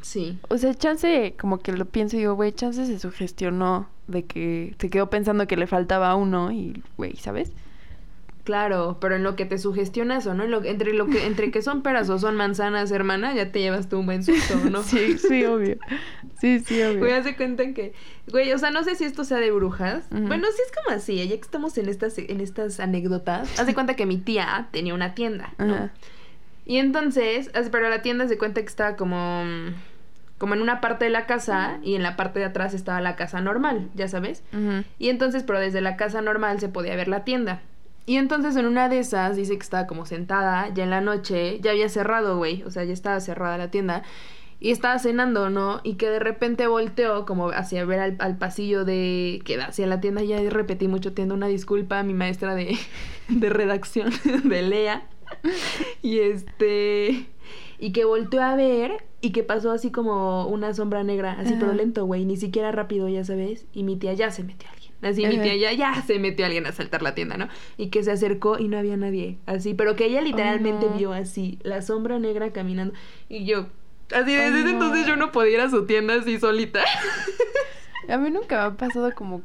[0.00, 0.38] Sí.
[0.48, 4.74] o sea, chance, como que lo pienso y digo, güey, chance se sugestionó de que
[4.78, 7.52] se quedó pensando que le faltaba uno y, güey, ¿sabes?
[8.48, 11.50] Claro, pero en lo que te sugestionas o no, en lo, entre lo que entre
[11.50, 14.82] que son peras o son manzanas, hermana, ya te llevas tú un buen susto, ¿no?
[14.84, 15.76] Sí, sí, obvio.
[16.40, 17.00] Sí, sí, obvio.
[17.00, 17.92] Güey, hace cuenta que,
[18.28, 20.06] güey, o sea, no sé si esto sea de brujas.
[20.10, 23.60] Bueno, sí es como así, ya que estamos en estas, en estas anécdotas.
[23.60, 25.90] Haz de cuenta que mi tía tenía una tienda, ¿no?
[26.64, 29.44] Y entonces, pero la tienda se cuenta que estaba como,
[30.38, 33.14] como en una parte de la casa y en la parte de atrás estaba la
[33.14, 34.42] casa normal, ya sabes.
[34.98, 37.60] Y entonces, pero desde la casa normal se podía ver la tienda.
[38.08, 41.60] Y entonces en una de esas dice que estaba como sentada, ya en la noche,
[41.60, 44.02] ya había cerrado, güey, o sea, ya estaba cerrada la tienda.
[44.60, 45.82] Y estaba cenando, ¿no?
[45.84, 50.00] Y que de repente volteó como hacia ver al, al pasillo de que hacia la
[50.00, 50.22] tienda.
[50.22, 52.78] Ya repetí mucho, tienda una disculpa a mi maestra de,
[53.28, 54.10] de redacción
[54.44, 55.06] de Lea.
[56.00, 57.26] Y este.
[57.78, 61.66] Y que volteó a ver y que pasó así como una sombra negra, así pero
[61.66, 61.76] Ajá.
[61.76, 63.66] lento, güey, ni siquiera rápido, ya sabes.
[63.74, 64.66] Y mi tía ya se metió
[65.02, 67.48] Así mi tía ya, ya se metió alguien a saltar la tienda, ¿no?
[67.76, 69.38] Y que se acercó y no había nadie.
[69.46, 70.96] Así, pero que ella literalmente no.
[70.96, 72.94] vio así la sombra negra caminando.
[73.28, 73.68] Y yo,
[74.12, 74.70] así desde Ay, ese no.
[74.70, 76.80] entonces yo no podía ir a su tienda así solita.
[78.08, 79.42] A mí nunca me ha pasado como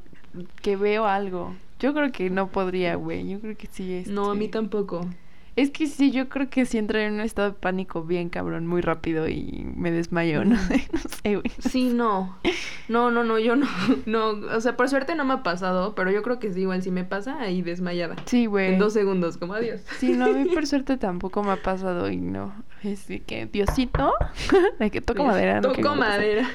[0.62, 1.54] que veo algo.
[1.80, 3.28] Yo creo que no podría, güey.
[3.28, 4.04] Yo creo que sí.
[4.08, 5.06] No, a mí este, tampoco.
[5.56, 8.66] Es que sí, yo creo que sí entré en un estado de pánico bien cabrón,
[8.66, 11.52] muy rápido y me desmayo, no sé, no sé, güey.
[11.60, 12.38] Sí, no.
[12.94, 13.66] No, no, no, yo no.
[14.06, 16.84] No, o sea, por suerte no me ha pasado, pero yo creo que sí, igual
[16.84, 18.16] si me pasa, ahí desmayada.
[18.26, 18.74] Sí, güey.
[18.74, 19.82] En dos segundos, como adiós.
[19.98, 22.54] Sí, no, a mí por suerte tampoco me ha pasado y no.
[22.84, 24.14] Es de que, Diosito,
[24.80, 25.60] de que toco madera.
[25.60, 26.48] no Toco madera.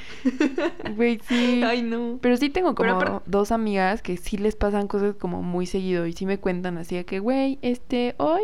[0.94, 1.60] Güey, sí.
[1.64, 2.20] Ay, no.
[2.22, 6.06] Pero sí tengo Pero como dos amigas que sí les pasan cosas como muy seguido
[6.06, 8.42] y sí me cuentan así de que, güey, este, hoy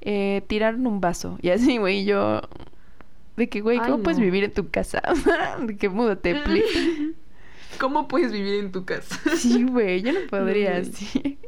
[0.00, 1.38] eh, tiraron un vaso.
[1.40, 2.40] Y así, güey, yo...
[3.36, 5.00] De que, güey, Ay, ¿cómo puedes vivir en tu casa?
[5.60, 7.14] de que múdate, please.
[7.78, 9.18] ¿Cómo puedes vivir en tu casa?
[9.36, 11.38] Sí, güey, yo no podría, sí.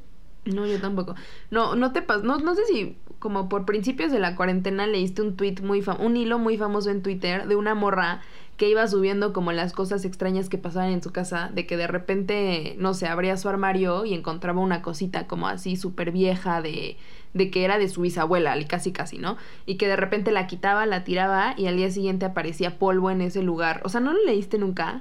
[0.45, 1.15] No, yo tampoco.
[1.51, 5.21] No, no te pas no, no sé si como por principios de la cuarentena leíste
[5.21, 8.23] un tweet muy fam un hilo muy famoso en Twitter de una morra
[8.61, 11.87] que iba subiendo como las cosas extrañas que pasaban en su casa, de que de
[11.87, 16.99] repente, no sé, abría su armario y encontraba una cosita como así súper vieja de,
[17.33, 19.39] de que era de su bisabuela, y casi casi, ¿no?
[19.65, 23.23] Y que de repente la quitaba, la tiraba y al día siguiente aparecía polvo en
[23.23, 23.81] ese lugar.
[23.83, 25.01] O sea, ¿no lo leíste nunca?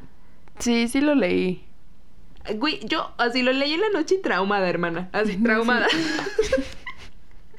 [0.59, 1.63] Sí, sí lo leí.
[2.55, 5.09] Güey, yo así lo leí en la noche y traumada, hermana.
[5.13, 5.43] Así, Sí.
[5.43, 5.87] traumada.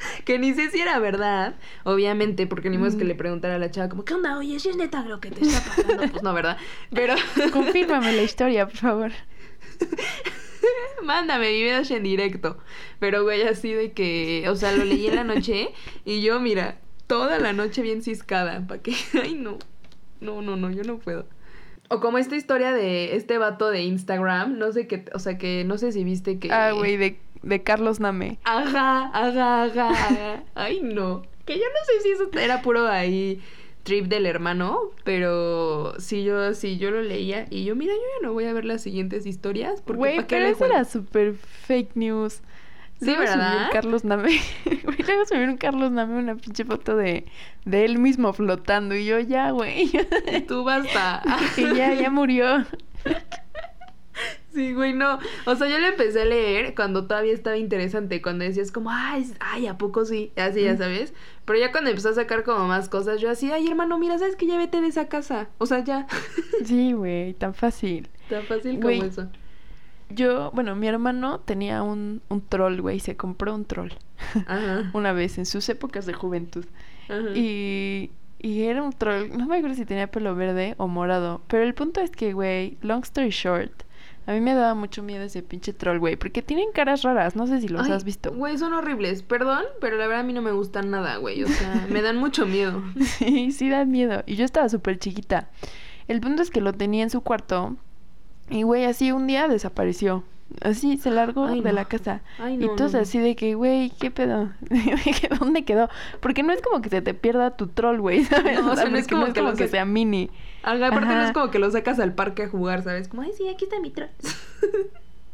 [0.24, 3.58] que ni sé si era verdad, obviamente, porque ni modo es que le preguntara a
[3.58, 4.38] la chava como, ¿qué onda?
[4.38, 6.56] Oye, si es neta lo que te está pasando, pues no, ¿verdad?
[6.94, 7.14] Pero...
[7.52, 9.12] Confírmame la historia, por favor.
[11.02, 12.58] Mándame videos en directo.
[12.98, 15.70] Pero, güey, así de que, o sea, lo leí en la noche
[16.04, 18.66] y yo, mira, toda la noche bien ciscada.
[18.66, 18.94] ¿Para qué?
[19.22, 19.58] Ay, no.
[20.20, 21.26] No, no, no, yo no puedo.
[21.92, 25.64] O como esta historia de este vato de Instagram, no sé qué, o sea, que
[25.64, 26.53] no sé si viste que...
[26.53, 28.38] Ah, güey, de, de Carlos Name.
[28.44, 30.44] Ajá, ajá, ajá, ajá.
[30.55, 31.22] Ay, no.
[31.44, 33.42] Que yo no sé si eso era puro ahí
[33.83, 38.26] trip del hermano, pero sí yo sí yo lo leía y yo mira, yo ya
[38.29, 42.42] no voy a ver las siguientes historias porque Güey, pero eso era súper fake news.
[43.00, 43.32] Sí, ¿verdad?
[43.34, 44.40] subieron Carlos Name.
[44.84, 47.26] Güey, luego subieron Carlos Name una pinche foto de,
[47.64, 48.94] de él mismo flotando.
[48.94, 49.90] Y yo, ya, güey.
[50.46, 51.22] Tú basta.
[51.56, 52.64] que ya, ya murió.
[54.52, 55.18] Sí, güey, no.
[55.46, 59.32] O sea, yo le empecé a leer cuando todavía estaba interesante, cuando decías como, ay,
[59.38, 60.32] ay, ¿a poco sí?
[60.36, 61.14] Así, ya sabes.
[61.44, 64.34] Pero ya cuando empezó a sacar como más cosas, yo así, ay, hermano, mira, ¿sabes
[64.36, 65.48] que Ya vete de esa casa.
[65.58, 66.06] O sea, ya.
[66.64, 68.08] Sí, güey, tan fácil.
[68.28, 69.00] Tan fácil como Güey.
[69.02, 69.28] eso.
[70.11, 73.01] Yo, bueno, mi hermano tenía un, un troll, güey.
[73.01, 73.92] Se compró un troll.
[74.46, 74.90] Ajá.
[74.94, 76.64] una vez en sus épocas de juventud.
[77.09, 77.31] ajá.
[77.35, 81.62] Y, y era un troll, no me acuerdo si tenía pelo verde o morado, pero
[81.62, 83.83] el punto es que, güey, long story short,
[84.27, 87.46] a mí me daba mucho miedo ese pinche troll, güey, porque tienen caras raras, no
[87.46, 88.33] sé si los Ay, has visto.
[88.33, 89.23] Güey, son horribles.
[89.23, 91.42] Perdón, pero la verdad a mí no me gustan nada, güey.
[91.42, 92.83] O sea, me dan mucho miedo.
[93.01, 94.23] Sí, sí dan miedo.
[94.27, 95.51] Y yo estaba súper chiquita.
[96.09, 97.77] El punto es que lo tenía en su cuarto
[98.50, 100.24] y, güey, así un día desapareció.
[100.62, 101.76] Así se largó Ay, de no.
[101.76, 102.22] la casa.
[102.38, 103.02] Ay, y no, todos no, no.
[103.02, 104.50] así de que, güey, ¿qué pedo?
[105.38, 105.88] ¿Dónde quedó?
[106.20, 108.60] Porque no es como que se te pierda tu troll, güey, ¿sabes?
[108.60, 110.28] No, o sea, no es como que sea mini.
[110.62, 113.08] Ajá, aparte no es como que lo sacas al parque a jugar, ¿sabes?
[113.08, 114.08] Como, ay, sí, aquí está mi troll.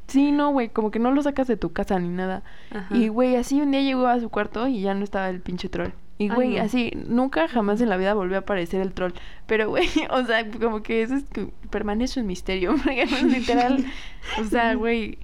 [0.09, 2.45] Sí, no, güey, como que no lo sacas de tu casa ni nada.
[2.71, 2.97] Ajá.
[2.97, 5.69] Y, güey, así un día llegó a su cuarto y ya no estaba el pinche
[5.69, 5.91] troll.
[6.19, 6.63] Y, Ay, güey, no.
[6.63, 9.13] así, nunca jamás en la vida volvió a aparecer el troll.
[9.47, 12.75] Pero, güey, o sea, como que eso es que permanece un misterio.
[12.85, 13.85] Porque, literal,
[14.41, 15.19] o sea, güey,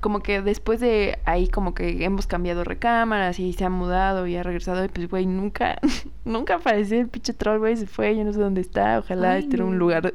[0.00, 4.36] como que después de ahí, como que hemos cambiado recámaras y se ha mudado y
[4.36, 4.84] ha regresado.
[4.84, 5.78] Y pues, güey, nunca,
[6.24, 8.98] nunca apareció el pinche troll, güey, se fue, yo no sé dónde está.
[8.98, 10.14] Ojalá esté en un lugar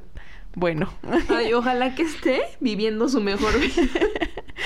[0.55, 0.91] bueno.
[1.29, 3.83] Ay, ojalá que esté viviendo su mejor vida.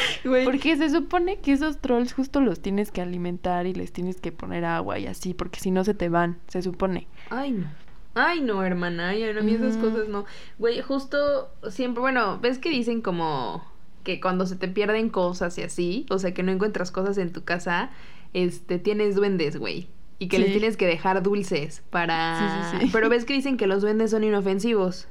[0.24, 0.46] Güey.
[0.46, 4.32] Porque se supone que esos trolls justo los tienes que alimentar y les tienes que
[4.32, 7.08] poner agua y así, porque si no se te van, se supone.
[7.30, 7.68] Ay, no.
[8.14, 9.10] Ay, no, hermana.
[9.10, 9.90] Ay, a mí esas Ujú.
[9.90, 10.26] cosas no.
[10.60, 13.66] Güey, justo siempre, bueno, ves que dicen como
[14.04, 17.32] que cuando se te pierden cosas y así, o sea, que no encuentras cosas en
[17.32, 17.92] tu casa,
[18.34, 19.88] este, tienes duendes, güey.
[20.20, 22.38] Y que les tienes que dejar dulces para...
[22.38, 22.90] Sí, sí, sí.
[22.94, 25.08] Pero ves que dicen que los duendes son inofensivos.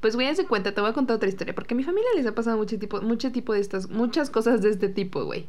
[0.00, 2.26] Pues güey, se cuenta, te voy a contar otra historia, porque a mi familia les
[2.26, 5.46] ha pasado mucho tipo, mucho tipo de estas, muchas cosas de este tipo, güey.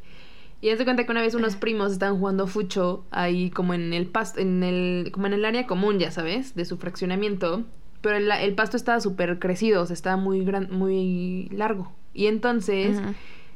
[0.60, 3.94] Y haz de cuenta que una vez unos primos estaban jugando fucho ahí como en
[3.94, 7.64] el pasto, en el, como en el área común, ya sabes, de su fraccionamiento.
[8.02, 11.92] Pero el, el pasto estaba súper crecido, o sea, estaba muy gran, muy largo.
[12.12, 13.00] Y entonces,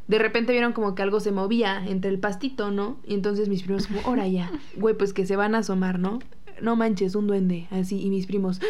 [0.06, 2.98] de repente vieron como que algo se movía entre el pastito, ¿no?
[3.04, 6.20] Y entonces mis primos como, ahora ya, güey, pues que se van a asomar, ¿no?
[6.62, 8.60] No manches, un duende, así, y mis primos,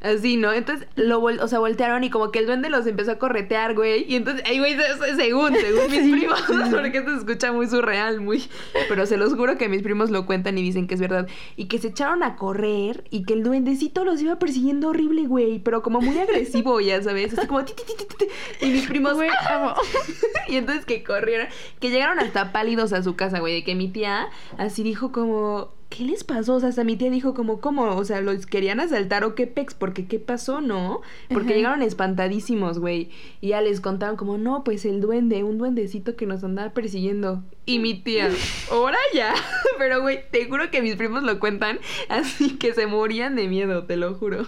[0.00, 0.52] Así, ¿no?
[0.52, 3.74] Entonces, lo vol- o sea, voltearon y como que el duende los empezó a corretear,
[3.74, 4.04] güey.
[4.08, 7.66] Y entonces, ay, güey, se- se- según, según mis primos, porque esto se escucha muy
[7.66, 8.48] surreal, muy...
[8.88, 11.26] Pero se los juro que mis primos lo cuentan y dicen que es verdad.
[11.56, 15.58] Y que se echaron a correr y que el duendecito los iba persiguiendo horrible, güey.
[15.58, 17.36] Pero como muy agresivo, ya sabes.
[17.36, 17.64] Así como...
[17.64, 18.66] ti, ti, ti, ti, ti.
[18.66, 19.14] Y mis primos...
[19.14, 19.74] Güey, amo.
[20.48, 21.48] y entonces que corrieron,
[21.80, 25.72] que llegaron hasta pálidos a su casa, güey, de que mi tía así dijo como,
[25.88, 26.54] ¿qué les pasó?
[26.54, 27.96] O sea, hasta mi tía dijo como, ¿cómo?
[27.96, 31.00] O sea, los querían asaltar o qué pex, porque qué pasó, ¿no?
[31.28, 31.56] Porque Ajá.
[31.56, 33.10] llegaron espantadísimos, güey.
[33.40, 37.42] Y ya les contaron como, no, pues el duende, un duendecito que nos andaba persiguiendo.
[37.64, 38.28] Y mi tía,
[38.70, 39.34] ahora ya.
[39.78, 43.84] Pero, güey, te juro que mis primos lo cuentan así que se morían de miedo,
[43.84, 44.46] te lo juro.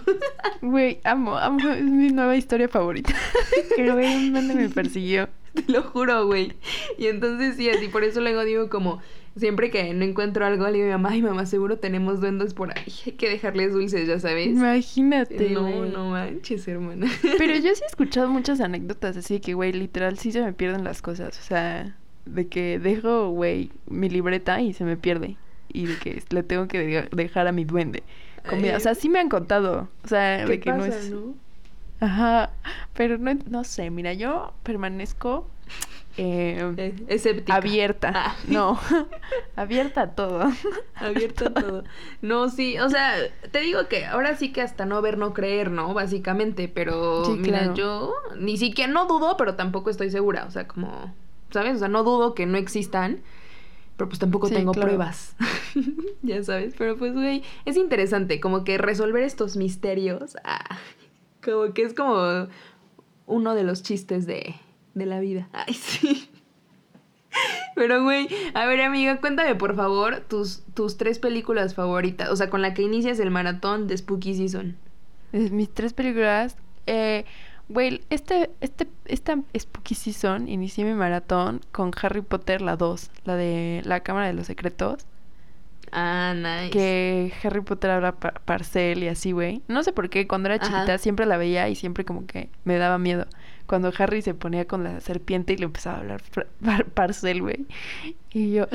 [0.61, 1.69] Güey, amo, amo.
[1.69, 3.13] Es mi nueva historia favorita.
[3.75, 5.29] Que güey, un duende me persiguió.
[5.53, 6.53] Te lo juro, güey.
[6.97, 9.01] Y entonces sí, así por eso luego digo como,
[9.37, 12.53] siempre que no encuentro algo, le digo a mi mamá, ay mamá, seguro tenemos duendes
[12.53, 12.91] por ahí.
[13.05, 14.47] Hay que dejarles dulces, ya sabes.
[14.47, 15.49] Imagínate.
[15.51, 17.07] No, no manches, hermana.
[17.37, 20.83] Pero yo sí he escuchado muchas anécdotas así que, güey, literal sí se me pierden
[20.83, 21.37] las cosas.
[21.39, 25.37] O sea, de que dejo, güey, mi libreta y se me pierde.
[25.73, 28.03] Y de que le tengo que de- dejar a mi duende.
[28.49, 28.75] Comida.
[28.75, 29.87] O sea, sí me han contado.
[30.03, 31.11] O sea, ¿Qué de que pasa, no es.
[31.11, 31.35] no?
[32.01, 32.49] Ajá.
[32.93, 35.47] Pero no, no sé, mira, yo permanezco
[36.17, 37.55] eh, escéptica.
[37.55, 38.11] abierta.
[38.15, 38.35] Ah.
[38.47, 38.79] No,
[39.55, 40.43] abierta a todo.
[40.95, 41.83] Abierta a todo.
[42.21, 43.13] No, sí, o sea,
[43.51, 45.93] te digo que ahora sí que hasta no ver, no creer, ¿no?
[45.93, 47.73] Básicamente, pero Sí, mira, claro.
[47.75, 51.13] yo ni siquiera no dudo, pero tampoco estoy segura, o sea, como,
[51.51, 51.75] ¿sabes?
[51.75, 53.21] O sea, no dudo que no existan,
[53.97, 54.87] pero pues tampoco Sí, tengo claro.
[54.89, 55.35] pruebas.
[56.23, 60.35] ya sabes, pero pues, güey, es interesante como que resolver estos misterios.
[60.43, 60.77] ah,
[61.43, 62.47] como que es como
[63.27, 64.55] uno de los chistes de,
[64.93, 65.47] de la vida.
[65.53, 66.29] Ay, sí.
[67.75, 72.29] Pero, güey, a ver, amiga, cuéntame, por favor, tus, tus tres películas favoritas.
[72.29, 74.75] O sea, con la que inicias el maratón de Spooky Season.
[75.31, 76.57] Es mis tres películas.
[76.87, 77.23] Eh,
[77.69, 83.35] güey, este, este, esta Spooky Season inicié mi maratón con Harry Potter, la 2, la
[83.37, 85.05] de la Cámara de los Secretos.
[85.93, 86.69] Ah, nice.
[86.71, 89.61] Que Harry Potter habla pa- parcel y así, güey.
[89.69, 90.65] No sé por qué, cuando era Ajá.
[90.65, 93.25] chiquita siempre la veía y siempre como que me daba miedo.
[93.71, 97.41] Cuando Harry se ponía con la serpiente y le empezaba a hablar par- par- parcel,
[97.41, 97.65] güey.
[98.33, 98.67] Y yo,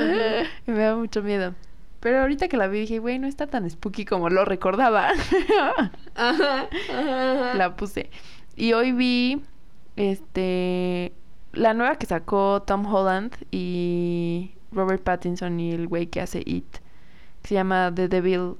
[0.65, 1.53] y me daba mucho miedo.
[1.99, 5.09] Pero ahorita que la vi dije, güey, no está tan spooky como lo recordaba.
[5.59, 7.53] Ajá, ajá, ajá.
[7.53, 8.09] la puse.
[8.55, 9.43] Y hoy vi
[9.95, 11.11] este
[11.53, 16.65] la nueva que sacó Tom Holland y Robert Pattinson y el güey que hace It,
[17.41, 18.55] que se llama The Devil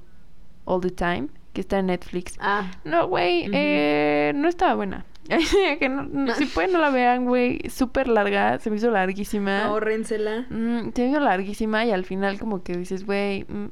[0.66, 2.36] All the Time, que está en Netflix.
[2.40, 5.04] Ah, No, güey, eh, no estaba buena.
[5.78, 9.64] que no- no- si pueden no la vean, güey, súper larga, se me hizo larguísima.
[9.66, 10.46] ahórrensela.
[10.50, 13.66] Mm, se me hizo larguísima y al final como que dices, güey, mm,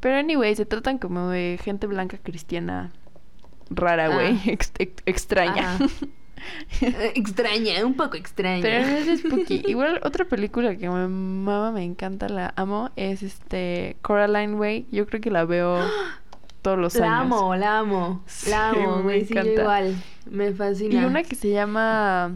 [0.00, 2.90] pero anyway, se tratan como de gente blanca cristiana
[3.70, 4.40] rara, güey, Ah.
[4.46, 5.78] ex- ex- extraña.
[6.80, 8.62] Eh, extraña, un poco extraña.
[8.62, 9.62] Pero no es spooky.
[9.68, 14.86] Igual otra película que me mama, me encanta, la amo, es este Coraline Way.
[14.90, 15.78] Yo creo que la veo
[16.62, 17.20] todos los la años.
[17.40, 18.22] amo, la amo.
[18.26, 19.50] Sí, La amo, me encanta.
[19.50, 20.02] igual.
[20.30, 21.02] Me fascina.
[21.02, 22.32] Y una que se llama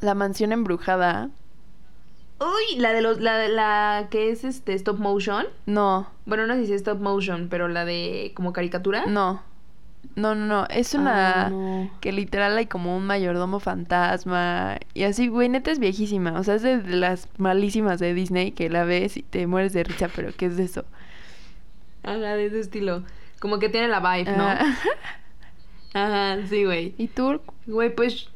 [0.00, 1.30] La mansión embrujada.
[2.40, 5.46] Uy, la de los, la la que es este stop motion.
[5.66, 9.04] No, Bueno, no sé si es stop motion, pero la de como caricatura.
[9.06, 9.42] no.
[10.16, 10.66] No, no, no.
[10.68, 11.88] Es una Ah, no.
[12.00, 14.78] que literal hay como un mayordomo fantasma.
[14.94, 16.38] Y así, güey, neta es viejísima.
[16.40, 19.84] O sea, es de, las malísimas de Disney que la ves y te mueres de
[19.84, 20.84] risa, pero ¿qué es eso?
[22.02, 23.02] Ajá, de ese estilo.
[23.40, 24.44] Como que tiene la vibe, ¿no?
[24.44, 24.76] Ah,
[25.94, 26.94] Ajá, sí, güey.
[26.98, 27.40] ¿Y tú?
[27.66, 28.28] Güey, pues.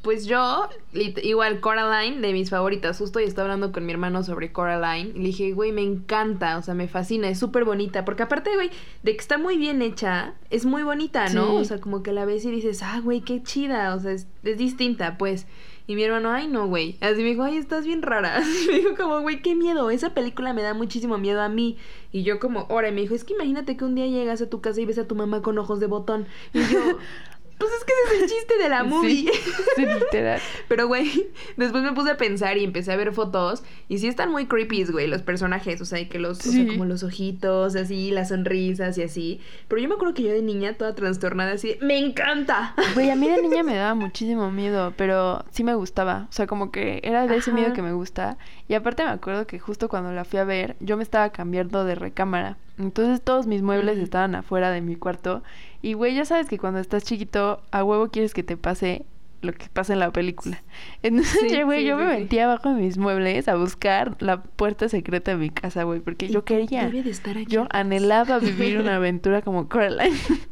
[0.00, 2.96] Pues yo, igual Coraline, de mis favoritas.
[2.98, 5.10] Justo y estaba hablando con mi hermano sobre Coraline.
[5.10, 8.04] Y le dije, güey, me encanta, o sea, me fascina, es súper bonita.
[8.04, 8.70] Porque aparte, güey,
[9.02, 11.48] de que está muy bien hecha, es muy bonita, ¿no?
[11.48, 11.56] Sí.
[11.56, 14.28] O sea, como que la ves y dices, ah, güey, qué chida, o sea, es,
[14.44, 15.46] es distinta, pues.
[15.88, 16.98] Y mi hermano, ay, no, güey.
[17.00, 18.36] Así me dijo, ay, estás bien rara.
[18.36, 19.90] Así me dijo, como, güey, qué miedo.
[19.90, 21.78] Esa película me da muchísimo miedo a mí.
[22.12, 24.60] Y yo, como, ahora, me dijo, es que imagínate que un día llegas a tu
[24.60, 26.26] casa y ves a tu mamá con ojos de botón.
[26.52, 26.98] Y yo,
[27.58, 29.08] pues es que ese es el chiste de la movie.
[29.10, 29.30] Sí,
[29.76, 30.40] sí, literal.
[30.68, 33.62] Pero, güey, después me puse a pensar y empecé a ver fotos.
[33.88, 35.80] Y sí están muy creepy, güey, los personajes.
[35.80, 36.66] O sea, que los, o sea, Sí.
[36.68, 39.40] como los ojitos, así, las sonrisas y así.
[39.68, 42.74] Pero yo me acuerdo que yo de niña, toda trastornada, así, ¡me encanta!
[42.94, 46.26] Güey, a mí de niña me daba muchísimo miedo, pero sí me gustaba.
[46.30, 48.38] O sea, como que era de ese miedo que me gusta.
[48.68, 51.84] Y aparte me acuerdo que justo cuando la fui a ver, yo me estaba cambiando
[51.84, 52.56] de recámara.
[52.78, 55.42] Entonces todos mis muebles estaban afuera de mi cuarto.
[55.82, 59.04] Y güey, ya sabes que cuando estás chiquito, a huevo quieres que te pase
[59.40, 60.62] lo que pasa en la película.
[61.02, 64.42] Entonces, Sí, güey, sí, yo sí, me metí abajo de mis muebles a buscar la
[64.42, 66.86] puerta secreta de mi casa, güey, porque yo quería.
[66.86, 67.46] Debe de estar aquí.
[67.46, 70.16] Yo anhelaba vivir una aventura como Coraline.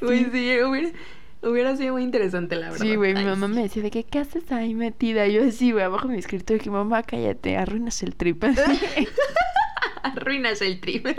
[0.00, 0.90] Güey, sí, hubiera,
[1.42, 2.84] hubiera sido muy interesante, la verdad.
[2.84, 5.26] Sí, güey, mi mamá me decía de que, ¿qué haces ahí metida?
[5.26, 8.42] Y yo así, güey, abajo de mi escritorio, que mamá, cállate, arruinas el trip.
[10.02, 11.06] Arruinas el trip.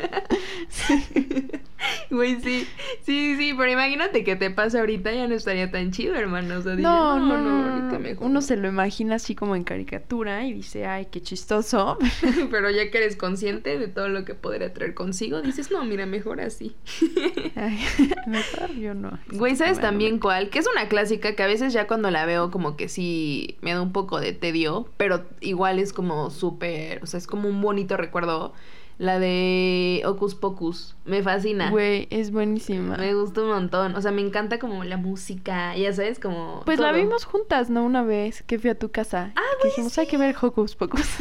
[2.10, 2.68] Güey, sí.
[3.04, 6.58] Sí, sí, pero imagínate que te pasa ahorita, ya no estaría tan chido, hermano.
[6.58, 8.42] O sea, diría, no, no, no, ahorita no, mejor Uno no".
[8.42, 11.98] se lo imagina así como en caricatura y dice, ay, qué chistoso.
[12.52, 16.06] Pero ya que eres consciente de todo lo que podría traer consigo, dices, no, mira,
[16.06, 16.76] mejor así.
[17.56, 17.80] Ay,
[18.26, 19.20] mejor yo no.
[19.32, 20.50] Güey, ¿sabes también cuál?
[20.50, 23.74] Que es una clásica que a veces ya cuando la veo como que sí me
[23.74, 27.62] da un poco de tedio, pero igual es como súper, o sea, es como un
[27.62, 28.54] bonito recuerdo.
[28.98, 30.96] La de Ocus Pocus.
[31.06, 31.70] Me fascina.
[31.70, 32.98] Güey, es buenísima.
[32.98, 33.96] Me gusta un montón.
[33.96, 36.64] O sea, me encanta como la música, ya sabes, como.
[36.66, 37.84] Pues la vimos juntas, ¿no?
[37.84, 39.34] Una vez que fui a tu casa.
[39.36, 41.02] Ah, que güey, dijimos, hay que ver Hocus Pocus.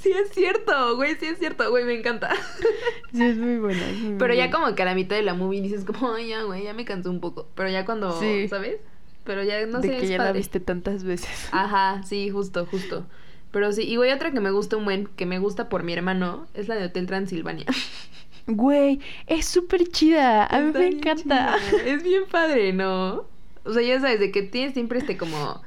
[0.00, 2.30] Sí, es cierto, güey, sí es cierto, güey, me encanta.
[3.12, 3.88] sí, es muy buena.
[3.88, 6.28] es muy Pero ya como que a la mitad de la movie dices como, ay,
[6.28, 7.48] ya, güey, ya me cansé un poco.
[7.54, 8.48] Pero ya cuando, Sí.
[8.48, 8.80] ¿sabes?
[9.24, 11.48] Pero ya no de sé, que es ya la viste tantas veces.
[11.52, 13.06] Ajá, sí, justo, justo.
[13.54, 15.92] Pero sí, y güey, otra que me gusta un buen, que me gusta por mi
[15.92, 17.66] hermano, es la de Hotel Transilvania.
[18.46, 20.44] Güey, es súper chida.
[20.44, 21.56] A mí Está me encanta.
[21.70, 21.82] chida.
[21.86, 23.24] Es bien padre, ¿no?
[23.64, 25.62] O sea, ya sabes, de que tienes siempre este como,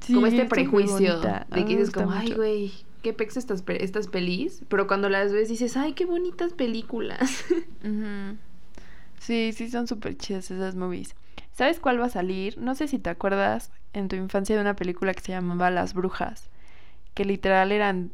[0.00, 2.72] Sí, como este prejuicio de que me dices como, ay, güey,
[3.02, 4.62] qué pex estas, estas pelis.
[4.68, 7.44] Pero cuando las ves dices, ay, qué bonitas películas.
[9.18, 11.16] Sí, sí, son súper chidas esas movies.
[11.52, 12.56] ¿Sabes cuál va a salir?
[12.58, 15.94] No sé si te acuerdas en tu infancia de una película que se llamaba Las
[15.94, 16.48] Brujas.
[17.16, 18.12] Que literal eran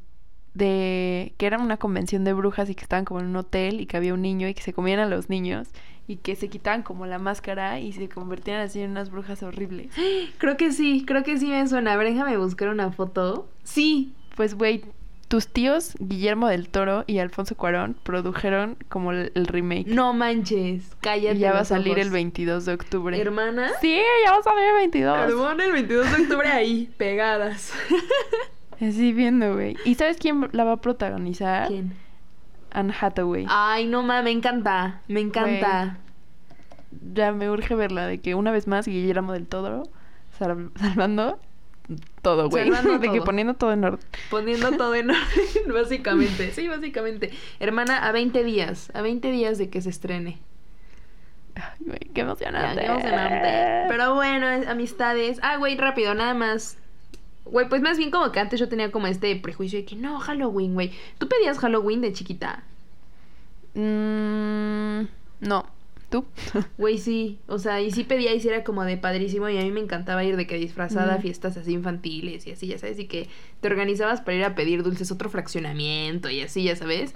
[0.54, 3.86] de que era una convención de brujas y que estaban como en un hotel y
[3.86, 5.68] que había un niño y que se comían a los niños
[6.06, 9.92] y que se quitaban como la máscara y se convertían así en unas brujas horribles.
[10.38, 11.94] Creo que sí, creo que sí me suena.
[11.94, 13.48] A ver, déjame buscar una foto.
[13.64, 14.12] Sí.
[14.36, 14.84] Pues güey,
[15.26, 19.86] tus tíos Guillermo del Toro y Alfonso Cuarón produjeron como el, el remake.
[19.88, 21.36] No manches, cállate.
[21.36, 22.04] y ya va a salir ojos.
[22.06, 23.20] el 22 de octubre.
[23.20, 23.70] ¿Hermana?
[23.80, 25.30] Sí, ya va a salir el 22.
[25.30, 27.72] Hermana, el 22 de octubre ahí, pegadas.
[28.82, 29.76] Así viendo, güey.
[29.84, 31.68] ¿Y sabes quién la va a protagonizar?
[31.68, 31.94] ¿Quién?
[32.72, 33.46] Anne Hathaway.
[33.48, 35.98] Ay, no mames, me encanta, me encanta.
[37.14, 39.84] Ya me urge verla, de que una vez más Guillermo del Toro
[40.38, 41.38] sal- salvando
[42.22, 42.64] todo, güey.
[42.70, 44.06] Salvando De que poniendo todo en orden.
[44.30, 46.50] Poniendo todo en orden, básicamente.
[46.52, 47.30] Sí, básicamente.
[47.60, 50.38] Hermana, a 20 días, a 20 días de que se estrene.
[51.54, 52.80] Ay, güey, qué Ya, emocionante.
[52.80, 53.84] qué emocionante.
[53.88, 55.38] Pero bueno, es- amistades.
[55.42, 56.78] Ah, güey, rápido, nada más.
[57.44, 60.18] Güey, pues más bien como que antes yo tenía como este prejuicio de que no,
[60.20, 60.92] Halloween, güey.
[61.18, 62.62] ¿Tú pedías Halloween de chiquita?
[63.74, 65.06] Mm,
[65.40, 65.66] no.
[66.10, 66.26] ¿Tú?
[66.78, 67.38] Güey, sí.
[67.46, 69.48] O sea, y sí pedía y sí era como de padrísimo.
[69.48, 71.22] Y a mí me encantaba ir de que disfrazada a Mm.
[71.22, 72.98] fiestas así infantiles y así, ya sabes.
[72.98, 73.28] Y que
[73.60, 77.14] te organizabas para ir a pedir dulces otro fraccionamiento y así, ya sabes.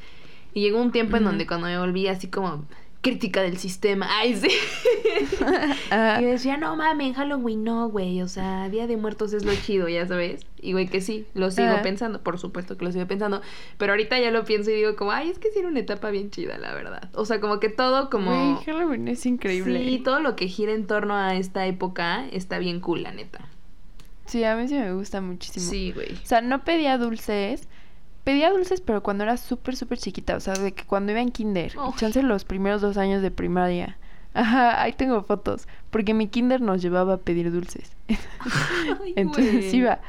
[0.55, 2.64] Y llegó un tiempo en donde cuando me volví así como
[3.07, 4.07] crítica del sistema.
[4.18, 4.48] Ay, sí.
[6.20, 8.22] Y decía, no mames, Halloween no, güey.
[8.22, 10.46] O sea, Día de Muertos es lo chido, ya sabes.
[10.61, 12.22] Y güey, que sí, lo sigo pensando.
[12.22, 13.40] Por supuesto que lo sigo pensando.
[13.78, 16.11] Pero ahorita ya lo pienso y digo, como, ay, es que sí era una etapa
[16.11, 17.11] bien chida, la verdad.
[17.14, 18.30] O sea, como que todo, como.
[18.30, 19.84] Güey, Halloween es increíble.
[19.84, 23.48] Sí, todo lo que gira en torno a esta época está bien cool, la neta.
[24.26, 25.70] Sí, a mí sí me gusta muchísimo.
[25.70, 26.12] Sí, güey.
[26.12, 27.68] O sea, no pedía dulces.
[28.27, 30.35] Pedía dulces, pero cuando era súper, súper chiquita.
[30.37, 31.79] O sea, de que cuando iba en kinder.
[31.79, 31.93] Uy.
[31.97, 33.97] Chance los primeros dos años de primaria.
[34.35, 35.68] Ajá, ahí tengo fotos.
[35.91, 37.93] Porque mi kinder nos llevaba a pedir dulces.
[39.01, 40.01] Ay, Entonces iba.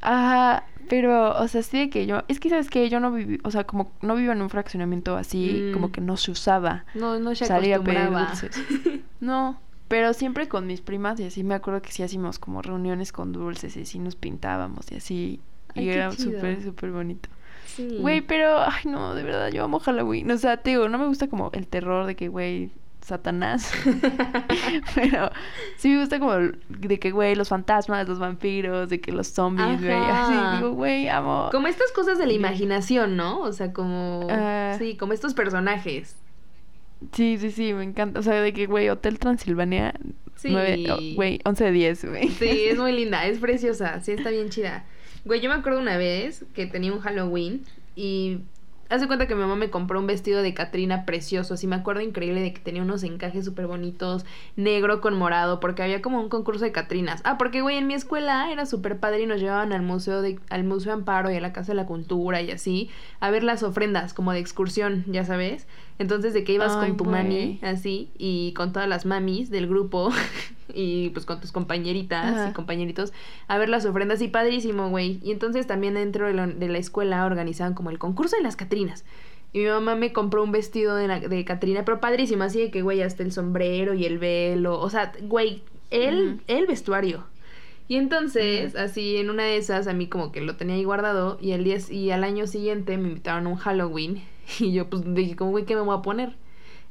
[0.00, 2.22] Ajá, pero, o sea, sí de que yo...
[2.28, 3.40] Es que, ¿sabes que Yo no viví...
[3.42, 5.72] O sea, como no vivo en un fraccionamiento así, Mm.
[5.72, 8.56] como que no se usaba No, no se salir a pedir dulces.
[9.20, 9.58] No,
[9.88, 13.32] pero siempre con mis primas y así me acuerdo que sí hacíamos como reuniones con
[13.32, 15.40] dulces y así nos pintábamos y así.
[15.74, 17.28] Ay, y era súper, súper bonito.
[17.66, 17.98] Sí.
[18.00, 20.30] Güey, pero, ay no, de verdad, yo amo Halloween.
[20.30, 22.70] O sea, te digo, no me gusta como el terror de que, güey,
[23.00, 23.72] Satanás.
[24.94, 25.30] pero
[25.76, 29.80] sí me gusta como de que, güey, los fantasmas, los vampiros, de que los zombies,
[29.82, 29.92] güey.
[29.92, 31.48] Así, digo, güey, amo.
[31.50, 33.40] Como estas cosas de la imaginación, ¿no?
[33.40, 34.28] O sea, como...
[34.30, 34.76] Ah.
[34.78, 36.16] Sí, como estos personajes.
[37.12, 38.20] Sí, sí, sí, me encanta.
[38.20, 39.94] O sea, de que, güey, Hotel Transilvania,
[40.36, 40.54] Sí.
[40.90, 42.28] oh, güey, 11 de 10, güey.
[42.28, 44.84] Sí, es muy linda, es preciosa, sí, está bien chida.
[45.24, 47.64] Güey, yo me acuerdo una vez que tenía un Halloween
[47.96, 48.40] y
[48.90, 52.02] hace cuenta que mi mamá me compró un vestido de Catrina precioso, así me acuerdo
[52.02, 56.28] increíble de que tenía unos encajes súper bonitos, negro con morado, porque había como un
[56.28, 57.22] concurso de Catrinas.
[57.24, 60.38] Ah, porque güey, en mi escuela era súper padre y nos llevaban al museo de,
[60.50, 63.62] al Museo Amparo y a la Casa de la Cultura y así, a ver las
[63.62, 65.66] ofrendas, como de excursión, ya sabes.
[65.98, 69.68] Entonces de que ibas Ay, con tu mami, así, y con todas las mamis del
[69.68, 70.10] grupo,
[70.74, 72.48] y pues con tus compañeritas Ajá.
[72.50, 73.12] y compañeritos,
[73.46, 75.20] a ver las ofrendas, y padrísimo, güey.
[75.22, 78.56] Y entonces también dentro de la, de la escuela organizaban como el concurso de las
[78.56, 79.04] Catrinas.
[79.52, 82.70] Y mi mamá me compró un vestido de, la- de Catrina, pero padrísimo, así de
[82.72, 87.22] que, güey, hasta el sombrero y el velo, o sea, güey, el, el vestuario.
[87.86, 91.38] Y entonces, así en una de esas, a mí como que lo tenía ahí guardado,
[91.40, 94.22] y, el día, y al año siguiente me invitaron a un Halloween,
[94.60, 96.36] y yo pues dije, como, güey, ¿qué me voy a poner?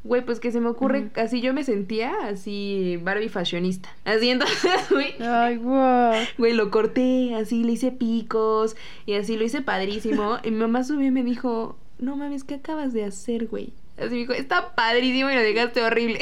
[0.04, 1.22] Güey, pues que se me ocurre, Ujú.
[1.22, 3.90] así yo me sentía así Barbie fashionista.
[4.04, 5.16] Así entonces, güey.
[5.22, 6.14] Ay, wow.
[6.38, 8.76] Güey, lo corté, así le hice picos
[9.06, 10.40] y así lo hice padrísimo.
[10.44, 13.72] Y mi mamá subió y me dijo, no mames, ¿qué acabas de hacer, güey?
[13.98, 16.20] Así me dijo, está padrísimo y lo dejaste horrible.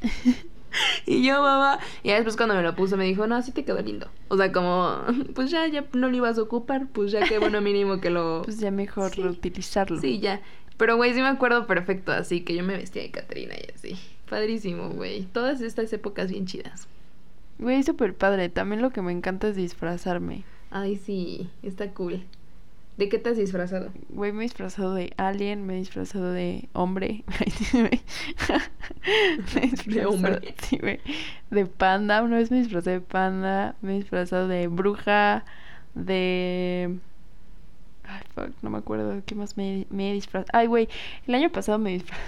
[1.06, 3.64] y yo, mamá, y ya después cuando me lo puso me dijo, no, así te
[3.64, 4.08] quedó lindo.
[4.28, 4.98] O sea, como,
[5.34, 8.42] pues ya, ya no lo ibas a ocupar, pues ya que bueno, mínimo que lo...
[8.44, 9.22] Pues ya mejor Sí.
[9.22, 10.00] reutilizarlo.
[10.00, 10.40] Sí, ya.
[10.76, 13.96] Pero, güey, sí me acuerdo perfecto, así que yo me vestía de Catrina y así.
[14.28, 15.22] Padrísimo, güey.
[15.26, 16.88] Todas estas épocas bien chidas.
[17.58, 18.48] Güey, súper padre.
[18.48, 20.42] También lo que me encanta es disfrazarme.
[20.72, 22.24] Ay, sí, está cool.
[22.96, 23.90] ¿De qué te has disfrazado?
[24.10, 27.24] Güey, me he disfrazado de alien, me he disfrazado de hombre.
[27.72, 27.90] me
[29.62, 30.54] he disfrazado- hombre.
[30.62, 31.00] Sí, güey.
[31.50, 32.22] De panda.
[32.22, 33.74] Una vez me disfrazé de panda.
[33.82, 35.44] Me he disfrazado de bruja.
[35.94, 36.96] De.
[38.04, 39.22] Ay, fuck, no me acuerdo.
[39.26, 40.50] ¿Qué más me, me he disfrazado?
[40.58, 40.88] Ay, güey.
[41.26, 42.22] El año pasado me disfrazé.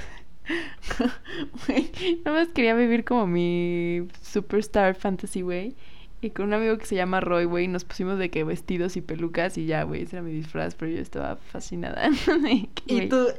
[1.66, 1.90] Güey,
[2.24, 5.74] nada más quería vivir como mi superstar fantasy, güey.
[6.20, 9.02] Y con un amigo que se llama Roy, güey, nos pusimos de que vestidos y
[9.02, 12.08] pelucas y ya, güey, ese era mi disfraz, pero yo estaba fascinada.
[12.74, 13.26] Que, Y tú...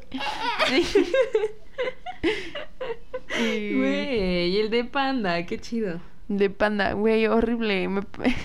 [3.30, 6.00] Güey, y el de panda, qué chido.
[6.28, 7.88] De panda, güey, horrible.
[7.88, 8.02] Me...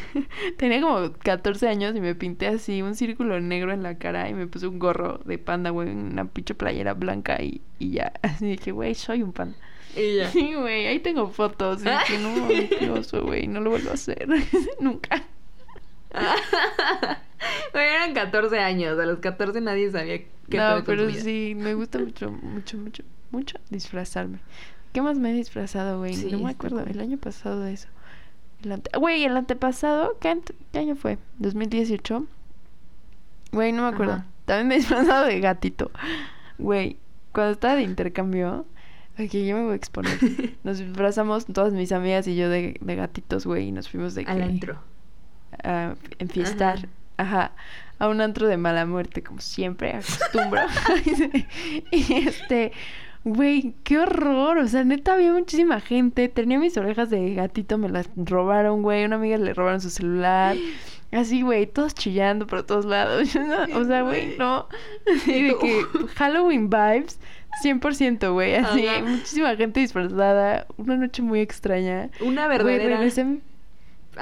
[0.57, 4.35] Tenía como 14 años y me pinté así un círculo negro en la cara y
[4.35, 8.13] me puse un gorro de panda, güey, una pinche playera blanca y, y ya.
[8.23, 9.57] Así dije, güey, soy un panda.
[9.97, 10.31] Y ya.
[10.31, 11.83] Sí, güey, ahí tengo fotos.
[11.83, 14.27] Y que no, oso, güey, no lo vuelvo a hacer.
[14.81, 15.23] Nunca.
[17.73, 18.99] Güey, eran 14 años.
[18.99, 23.03] A los 14 nadie sabía qué pedo No, pero sí, me gusta mucho, mucho, mucho,
[23.31, 24.39] mucho disfrazarme.
[24.93, 26.15] ¿Qué más me he disfrazado, güey?
[26.15, 26.81] Sí, no me acuerdo.
[26.81, 27.89] El año pasado de eso.
[28.63, 31.19] El ante- Güey, el antepasado, ¿qué, ante- qué año fue?
[31.41, 32.27] ¿2018?
[33.53, 34.13] Güey, no me acuerdo.
[34.15, 34.27] Ajá.
[34.45, 35.91] También me he disfrazado de gatito.
[36.59, 36.99] Güey,
[37.33, 38.67] cuando estaba de intercambio,
[39.27, 40.19] aquí yo me voy a exponer.
[40.65, 44.25] Nos disfrazamos todas mis amigas y yo de, de gatitos, güey, y nos fuimos de
[44.27, 44.79] Al que- antro.
[45.63, 46.89] a enfiestar.
[47.17, 47.53] Ajá.
[47.99, 50.61] A un antro de mala muerte, como siempre, acostumbro.
[51.93, 52.73] y este,
[53.25, 54.59] güey, qué horror.
[54.59, 56.29] O sea, neta, había muchísima gente.
[56.29, 59.05] Tenía mis orejas de gatito, me las robaron, güey.
[59.05, 60.57] Una amiga le robaron su celular.
[61.13, 63.29] Así, güey, todos chillando por todos lados.
[63.75, 64.67] O sea, güey, no.
[65.27, 65.83] Y de que
[66.17, 67.21] Halloween vibes,
[67.63, 68.55] 100%, güey.
[68.55, 69.03] Así, Ajá.
[69.05, 70.67] muchísima gente disfrazada.
[70.77, 72.11] Una noche muy extraña.
[72.21, 72.97] Una verdadera.
[72.97, 73.41] regresé a mi-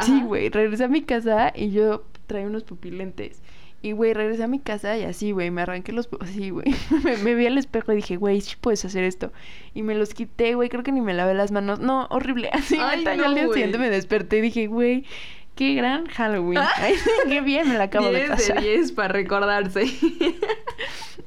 [0.03, 3.43] Sí, güey, regresé a mi casa y yo traía unos pupilentes.
[3.83, 6.09] Y, güey, regresé a mi casa y así, güey, me arranqué los...
[6.21, 6.67] Así, güey,
[7.05, 9.33] me, me vi al espejo y dije, güey, sí puedes hacer esto.
[9.75, 11.81] Y me los quité, güey, creo que ni me lavé las manos.
[11.81, 12.51] No, horrible.
[12.53, 15.07] Así, Ay, no, al día siguiente me desperté y dije, güey,
[15.55, 16.59] qué gran Halloween.
[16.77, 16.95] Ay,
[17.29, 18.61] qué bien me la acabo de 10 de pasar.
[18.63, 19.87] 10 para recordarse.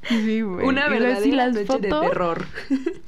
[0.09, 0.65] Sí, güey.
[0.65, 2.45] Una verdadera así las noche de fotos- terror.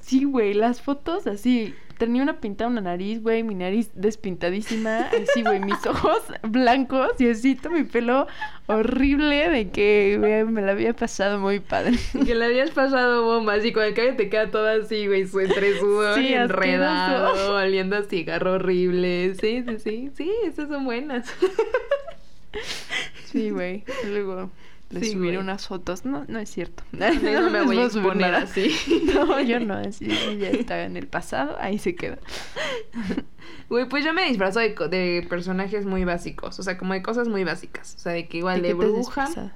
[0.01, 1.74] Sí, güey, las fotos así.
[1.98, 7.30] Tenía una pintada una nariz, güey, mi nariz despintadísima, así, güey, mis ojos blancos y
[7.30, 8.28] así todo mi pelo
[8.68, 11.93] horrible de que, güey, me la había pasado muy padre.
[12.26, 15.39] que le habías pasado bombas y cuando el cabello te queda todo así, güey, su
[15.39, 19.36] entre sudor Sí, y enredado, oliendo a cigarro horrible.
[19.39, 20.12] Sí, sí, sí.
[20.16, 21.32] Sí, esas son buenas.
[23.26, 23.84] Sí, güey.
[24.08, 24.50] Luego
[24.90, 25.44] les Sí, subiré güey.
[25.44, 26.06] unas fotos.
[26.06, 26.84] No, no es cierto.
[26.92, 27.12] No,
[27.42, 28.44] no me voy a exponer nada.
[28.44, 28.72] así.
[29.14, 30.08] No, yo no, así
[30.40, 32.18] ya está en el pasado, ahí se queda.
[33.70, 36.60] Güey, pues yo me disfrazo de, de personajes muy básicos.
[36.60, 37.96] O sea, como de cosas muy básicas.
[37.96, 39.54] O sea, de que igual de, has bruja.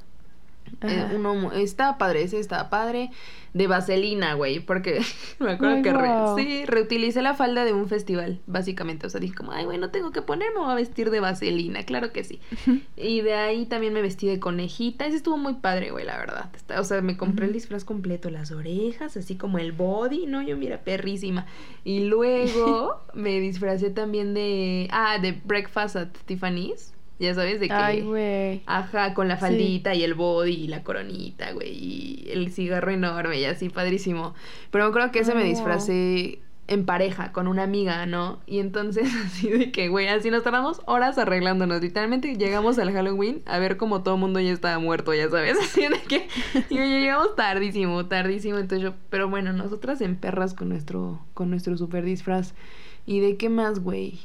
[0.82, 3.12] Eh, uno estaba padre, ese estaba padre.
[3.52, 4.60] De vaselina, güey.
[4.60, 5.02] Porque
[5.40, 9.08] me acuerdo Ay, que re- sí, reutilicé la falda de un festival, básicamente.
[9.08, 11.20] O sea, dije como, ay, güey, no tengo que ponerme, me voy a vestir de
[11.20, 11.82] vaselina.
[11.84, 12.40] Claro que sí.
[12.96, 15.08] Y de ahí también me vestí de conejita.
[15.08, 16.52] Ese estuvo muy padre, güey, la verdad.
[16.78, 20.44] O sea, me compré el disfraz completo, las orejas, así como el body, ¿no?
[20.44, 21.48] Yo, mira, perrísima.
[21.84, 24.88] Y luego me disfracé también de.
[24.92, 26.94] Ah, de Breakfast at Tiffany's.
[27.20, 27.74] Ya sabes, de que.
[27.74, 28.62] Ay, güey.
[28.66, 29.42] Ajá, con la Sí.
[29.42, 31.70] faldita y el body y la coronita, güey.
[31.74, 34.34] Y el cigarro enorme y así, padrísimo.
[34.72, 38.40] Pero me acuerdo que ese me disfracé en pareja, con una amiga, ¿no?
[38.46, 41.82] Y entonces, así de que, güey, así nos tardamos horas arreglándonos.
[41.82, 45.58] Literalmente llegamos al Halloween a ver como todo el mundo ya estaba muerto, ya sabes.
[45.64, 46.28] Así de que
[46.70, 48.60] y llegamos tardísimo, tardísimo.
[48.60, 52.54] Entonces yo, pero bueno, nosotras en perras con nuestro, con nuestro super disfraz.
[53.06, 54.20] ¿Y de qué más, güey?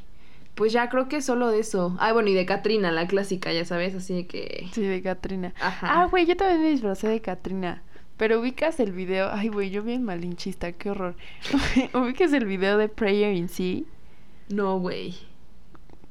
[0.55, 1.97] Pues ya creo que solo de eso.
[1.99, 4.69] Ah, bueno, y de Katrina, la clásica, ya sabes, así de que.
[4.73, 5.53] Sí, de Katrina.
[5.61, 6.03] Ajá.
[6.03, 7.83] Ah, güey, yo también me disfracé de Katrina.
[8.17, 9.31] Pero ubicas el video.
[9.33, 11.17] Ay, güey, yo bien malinchista, qué horror.
[11.95, 13.83] ubicas el video de Prayer in Sea.
[14.49, 15.17] No, güey.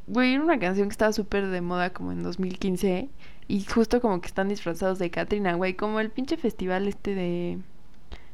[0.07, 3.09] Güey, era una canción que estaba súper de moda como en 2015.
[3.47, 5.75] Y justo como que están disfrazados de Katrina, güey.
[5.75, 7.59] Como el pinche festival este de.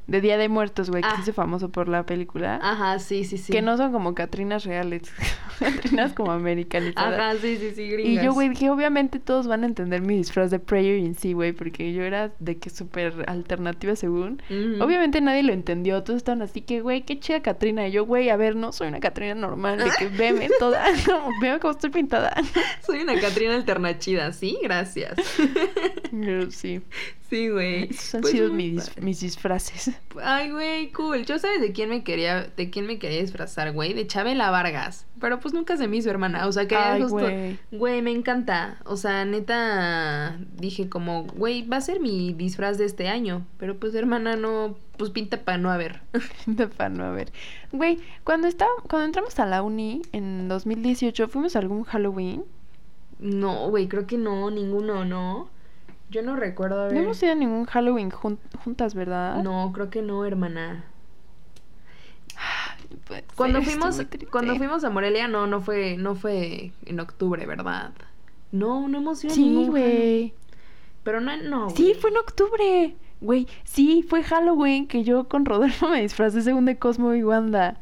[0.10, 1.16] De Día de Muertos, güey, que Ah.
[1.18, 2.60] se hizo famoso por la película.
[2.62, 3.52] Ajá, sí, sí, sí.
[3.54, 5.04] Que no son como Catrinas reales.
[5.60, 7.20] Catrinas como americanizadas.
[7.20, 8.26] Ajá, sí, sí, sí, Y gringas.
[8.26, 11.52] yo, güey, dije, obviamente todos van a entender mi disfraz de Prayer in Sea, güey,
[11.54, 14.42] porque yo era de que súper alternativa según.
[14.82, 17.88] Obviamente nadie lo entendió, todos estaban así que, güey, qué chida Catrina.
[17.88, 21.30] Y yo, güey, a ver, no soy una Catrina normal, de que veme toda, como,
[21.42, 22.34] veme cómo estoy pintada.
[22.86, 25.14] Soy una Catrina alternachida, sí, gracias.
[26.12, 26.82] Pero sí,
[27.30, 27.84] sí, güey.
[28.14, 29.02] han Pues sido mis, padre.
[29.02, 29.92] mis disfraces.
[30.24, 31.26] Ay, güey, cool.
[31.26, 35.06] Yo sabes de quién me quería, de quién me quería disfrazar, güey, de Chabela Vargas.
[35.20, 36.48] Pero pues nunca se me hizo hermana.
[36.48, 37.60] O sea que Ay, justo, güey.
[37.72, 38.78] güey, me encanta.
[38.86, 43.46] O sea, neta, dije como, güey, va a ser mi disfraz de este año.
[43.58, 46.02] Pero pues hermana no, pues pinta para no haber.
[46.46, 47.32] De fan, no, a ver.
[47.72, 52.44] Güey, cuando estaba, cuando entramos a la uni en 2018, ¿fuimos a algún Halloween?
[53.20, 55.50] No, güey, creo que no, ninguno, no.
[56.10, 56.94] Yo no recuerdo haber.
[56.94, 59.44] No hemos ido a ningún Halloween jun- juntas, ¿verdad?
[59.44, 60.86] No, creo que no, hermana.
[63.08, 64.02] Pues, Cuando fuimos,
[64.32, 67.92] cuando fuimos a Morelia, no, no fue, no fue en octubre, ¿verdad?
[68.52, 70.34] No, no hemos ido a Sí, güey.
[71.04, 71.70] Pero no, no.
[71.72, 72.96] Sí, fue en octubre.
[73.22, 77.78] Güey, sí, fue Halloween que yo con Rodolfo me disfrazé según de Cosmo y Wanda.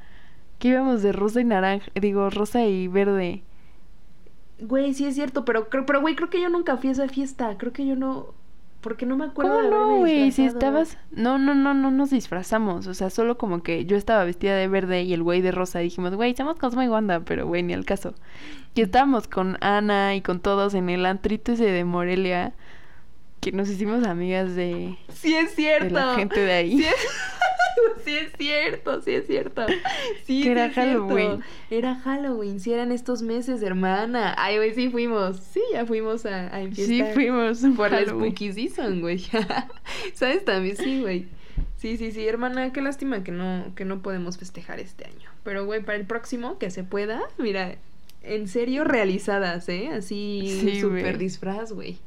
[0.60, 3.44] Que íbamos de rosa y naranja, digo, rosa y verde.
[4.60, 7.08] Güey, sí es cierto, pero creo, pero güey, creo que yo nunca fui a esa
[7.08, 7.58] fiesta.
[7.58, 8.34] Creo que yo no.
[8.82, 10.32] Porque no me acuerdo ¿Cómo de no, güey?
[10.32, 10.98] Si estabas...
[11.12, 12.88] No, no, no, no nos disfrazamos.
[12.88, 15.80] O sea, solo como que yo estaba vestida de verde y el güey de rosa.
[15.80, 18.14] Dijimos, güey, somos Cosmo y Wanda, pero güey, ni al caso.
[18.76, 22.54] Y estábamos con Ana y con todos en el antrito ese de Morelia.
[23.40, 25.86] Que nos hicimos amigas de, Sí es cierto.
[25.86, 26.78] de la gente de ahí.
[26.80, 26.96] Sí es,
[28.04, 29.66] sí es cierto, sí es cierto.
[30.26, 31.08] Sí, Que sí era es cierto.
[31.08, 31.44] Halloween.
[31.70, 34.34] Era Halloween, sí eran estos meses, hermana.
[34.38, 35.38] Ay, güey, sí fuimos.
[35.38, 37.62] Sí, ya fuimos a, a Sí, fuimos.
[37.76, 38.06] Por la.
[38.06, 39.20] Spooky Season, güey.
[40.14, 40.44] ¿Sabes?
[40.44, 41.28] También sí, güey.
[41.78, 45.30] Sí, sí, sí, hermana, qué lástima que no, que no podemos festejar este año.
[45.44, 47.76] Pero, güey, para el próximo, que se pueda, mira,
[48.24, 49.90] en serio, realizadas, ¿eh?
[49.94, 52.00] Así, Sí, súper disfraz, güey.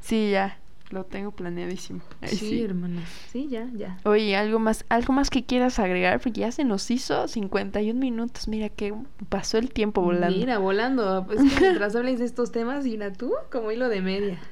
[0.00, 0.58] Sí, ya.
[0.90, 2.00] Lo tengo planeadísimo.
[2.22, 2.62] Ay, Sí, sí.
[2.62, 3.02] hermana.
[3.30, 3.98] Sí, ya, ya.
[4.04, 8.48] Oye, algo más, algo más que quieras agregar, porque ya se nos hizo 51 minutos.
[8.48, 8.94] Mira que
[9.28, 10.34] pasó el tiempo volando.
[10.38, 11.24] Mira, volando.
[11.26, 14.38] Pues que mientras hables de estos temas, mira tú, como hilo de media.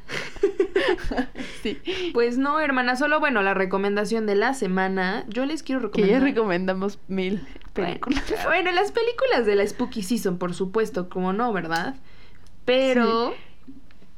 [1.63, 1.79] Sí.
[2.13, 5.25] Pues no, hermana, solo bueno, la recomendación de la semana.
[5.29, 6.23] Yo les quiero Que ya recomendar.
[6.23, 8.23] recomendamos mil películas.
[8.29, 11.97] Bueno, bueno, las películas de la Spooky Season, por supuesto, como no, ¿verdad?
[12.65, 13.35] Pero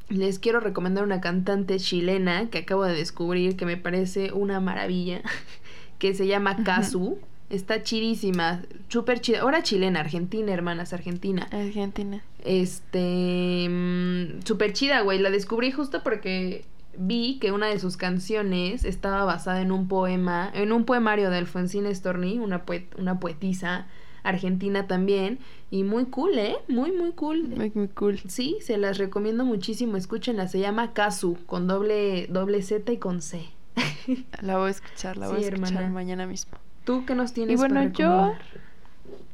[0.08, 5.20] les quiero recomendar una cantante chilena que acabo de descubrir que me parece una maravilla,
[5.98, 7.18] que se llama Kazu.
[7.50, 9.40] Está chidísima, súper chida.
[9.40, 11.48] Ahora chilena, argentina, hermanas, argentina.
[11.50, 12.22] Argentina.
[12.44, 13.66] Este.
[13.68, 15.18] mm, Súper chida, güey.
[15.18, 16.64] La descubrí justo porque
[16.96, 21.38] vi que una de sus canciones estaba basada en un poema, en un poemario de
[21.38, 23.86] Alfonsina Storni, una, poet- una poetisa
[24.28, 25.38] argentina también.
[25.70, 26.56] Y muy cool, ¿eh?
[26.68, 27.44] Muy, muy cool.
[27.48, 28.18] Muy, muy cool.
[28.28, 29.96] Sí, se las recomiendo muchísimo.
[29.96, 30.48] Escúchenla.
[30.48, 33.42] Se llama Kazu, con doble, doble Z y con C.
[34.42, 35.88] La voy a escuchar, la voy Sí, a escuchar hermana.
[35.94, 36.52] mañana mismo.
[36.84, 38.34] ¿Tú qué nos tienes Y bueno, para yo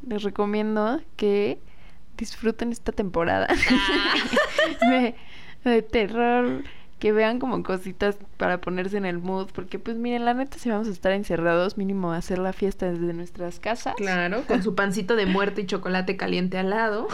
[0.09, 1.59] les recomiendo que
[2.19, 3.47] disfruten esta temporada
[4.81, 5.15] de,
[5.65, 6.63] de terror,
[7.05, 10.71] que vean como cositas para ponerse en el mood, porque pues miren, la neta si
[10.71, 13.95] vamos a estar encerrados, mínimo hacer la fiesta desde nuestras casas.
[13.97, 17.09] Claro, con su pancito de muerte y chocolate caliente al lado.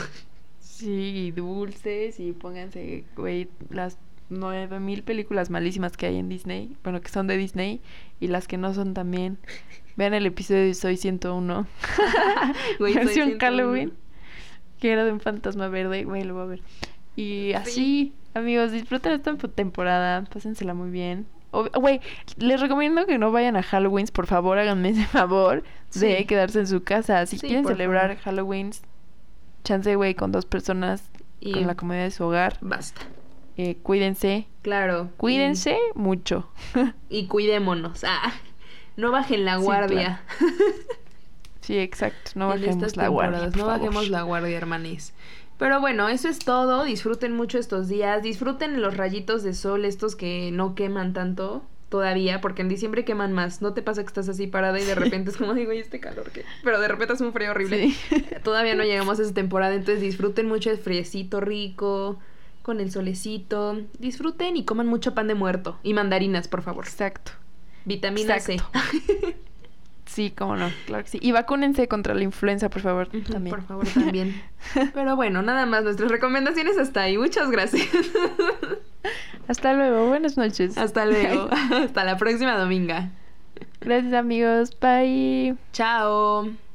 [0.60, 6.76] Sí, y dulces y pónganse, güey, las nueve mil películas malísimas que hay en Disney,
[6.84, 7.80] bueno, que son de Disney
[8.20, 9.38] y las que no son también.
[9.96, 11.66] Vean el episodio de Soy 101,
[12.78, 13.40] Güey, versión 101.
[13.40, 13.92] Halloween,
[14.78, 16.62] que era de un fantasma verde, güey, lo voy a ver.
[17.16, 21.26] Y así, amigos, disfruten esta temporada, pásensela muy bien.
[21.52, 22.00] Güey,
[22.38, 26.24] les recomiendo que no vayan a Halloween, por favor, háganme ese favor de Sí.
[26.26, 27.26] quedarse en su casa.
[27.26, 28.16] Si Sí, quieren celebrar.
[28.18, 28.70] Halloween,
[29.64, 32.56] chance, güey, con dos personas Y con la comodidad de su hogar.
[32.60, 33.00] basta.
[33.56, 35.10] Eh, cuídense, Claro.
[35.16, 36.48] cuídense mucho.
[37.10, 38.04] Y, cuidémonos.
[38.04, 38.32] Ah,
[38.96, 40.22] no bajen la Sí, guardia.
[41.60, 43.46] sí, exacto, no en bajemos la guardia.
[43.46, 43.66] No favor.
[43.66, 45.12] bajemos la guardia, hermanis.
[45.60, 46.84] Pero bueno, eso es todo.
[46.84, 48.22] Disfruten mucho estos días.
[48.22, 53.34] Disfruten los rayitos de sol, estos que no queman tanto todavía, porque en diciembre queman
[53.34, 53.60] más.
[53.60, 56.00] No te pasa que estás así parada y de repente es como digo, ¿y este
[56.00, 56.46] calor qué?
[56.64, 57.90] Pero de repente hace un frío horrible.
[57.90, 58.24] Sí.
[58.42, 62.18] Todavía no llegamos a esa temporada, entonces disfruten mucho el friecito rico,
[62.62, 63.82] con el solecito.
[63.98, 65.78] Disfruten y coman mucho pan de muerto.
[65.82, 66.86] Y mandarinas, por favor.
[66.86, 67.32] Exacto.
[67.84, 68.64] Vitamina Exacto.
[68.72, 69.36] C.
[70.10, 71.18] Sí, cómo no, claro que sí.
[71.22, 73.54] Y vacúnense contra la influenza, por favor, también.
[73.54, 74.42] Por favor, también.
[74.92, 75.84] Pero bueno, nada más.
[75.84, 77.16] Nuestras recomendaciones hasta ahí.
[77.16, 77.86] Muchas gracias.
[79.48, 80.76] Hasta luego, buenas noches.
[80.76, 81.48] Hasta luego.
[81.70, 83.10] Hasta la próxima dominga.
[83.80, 85.54] Gracias amigos, bye.
[85.72, 86.69] Chao.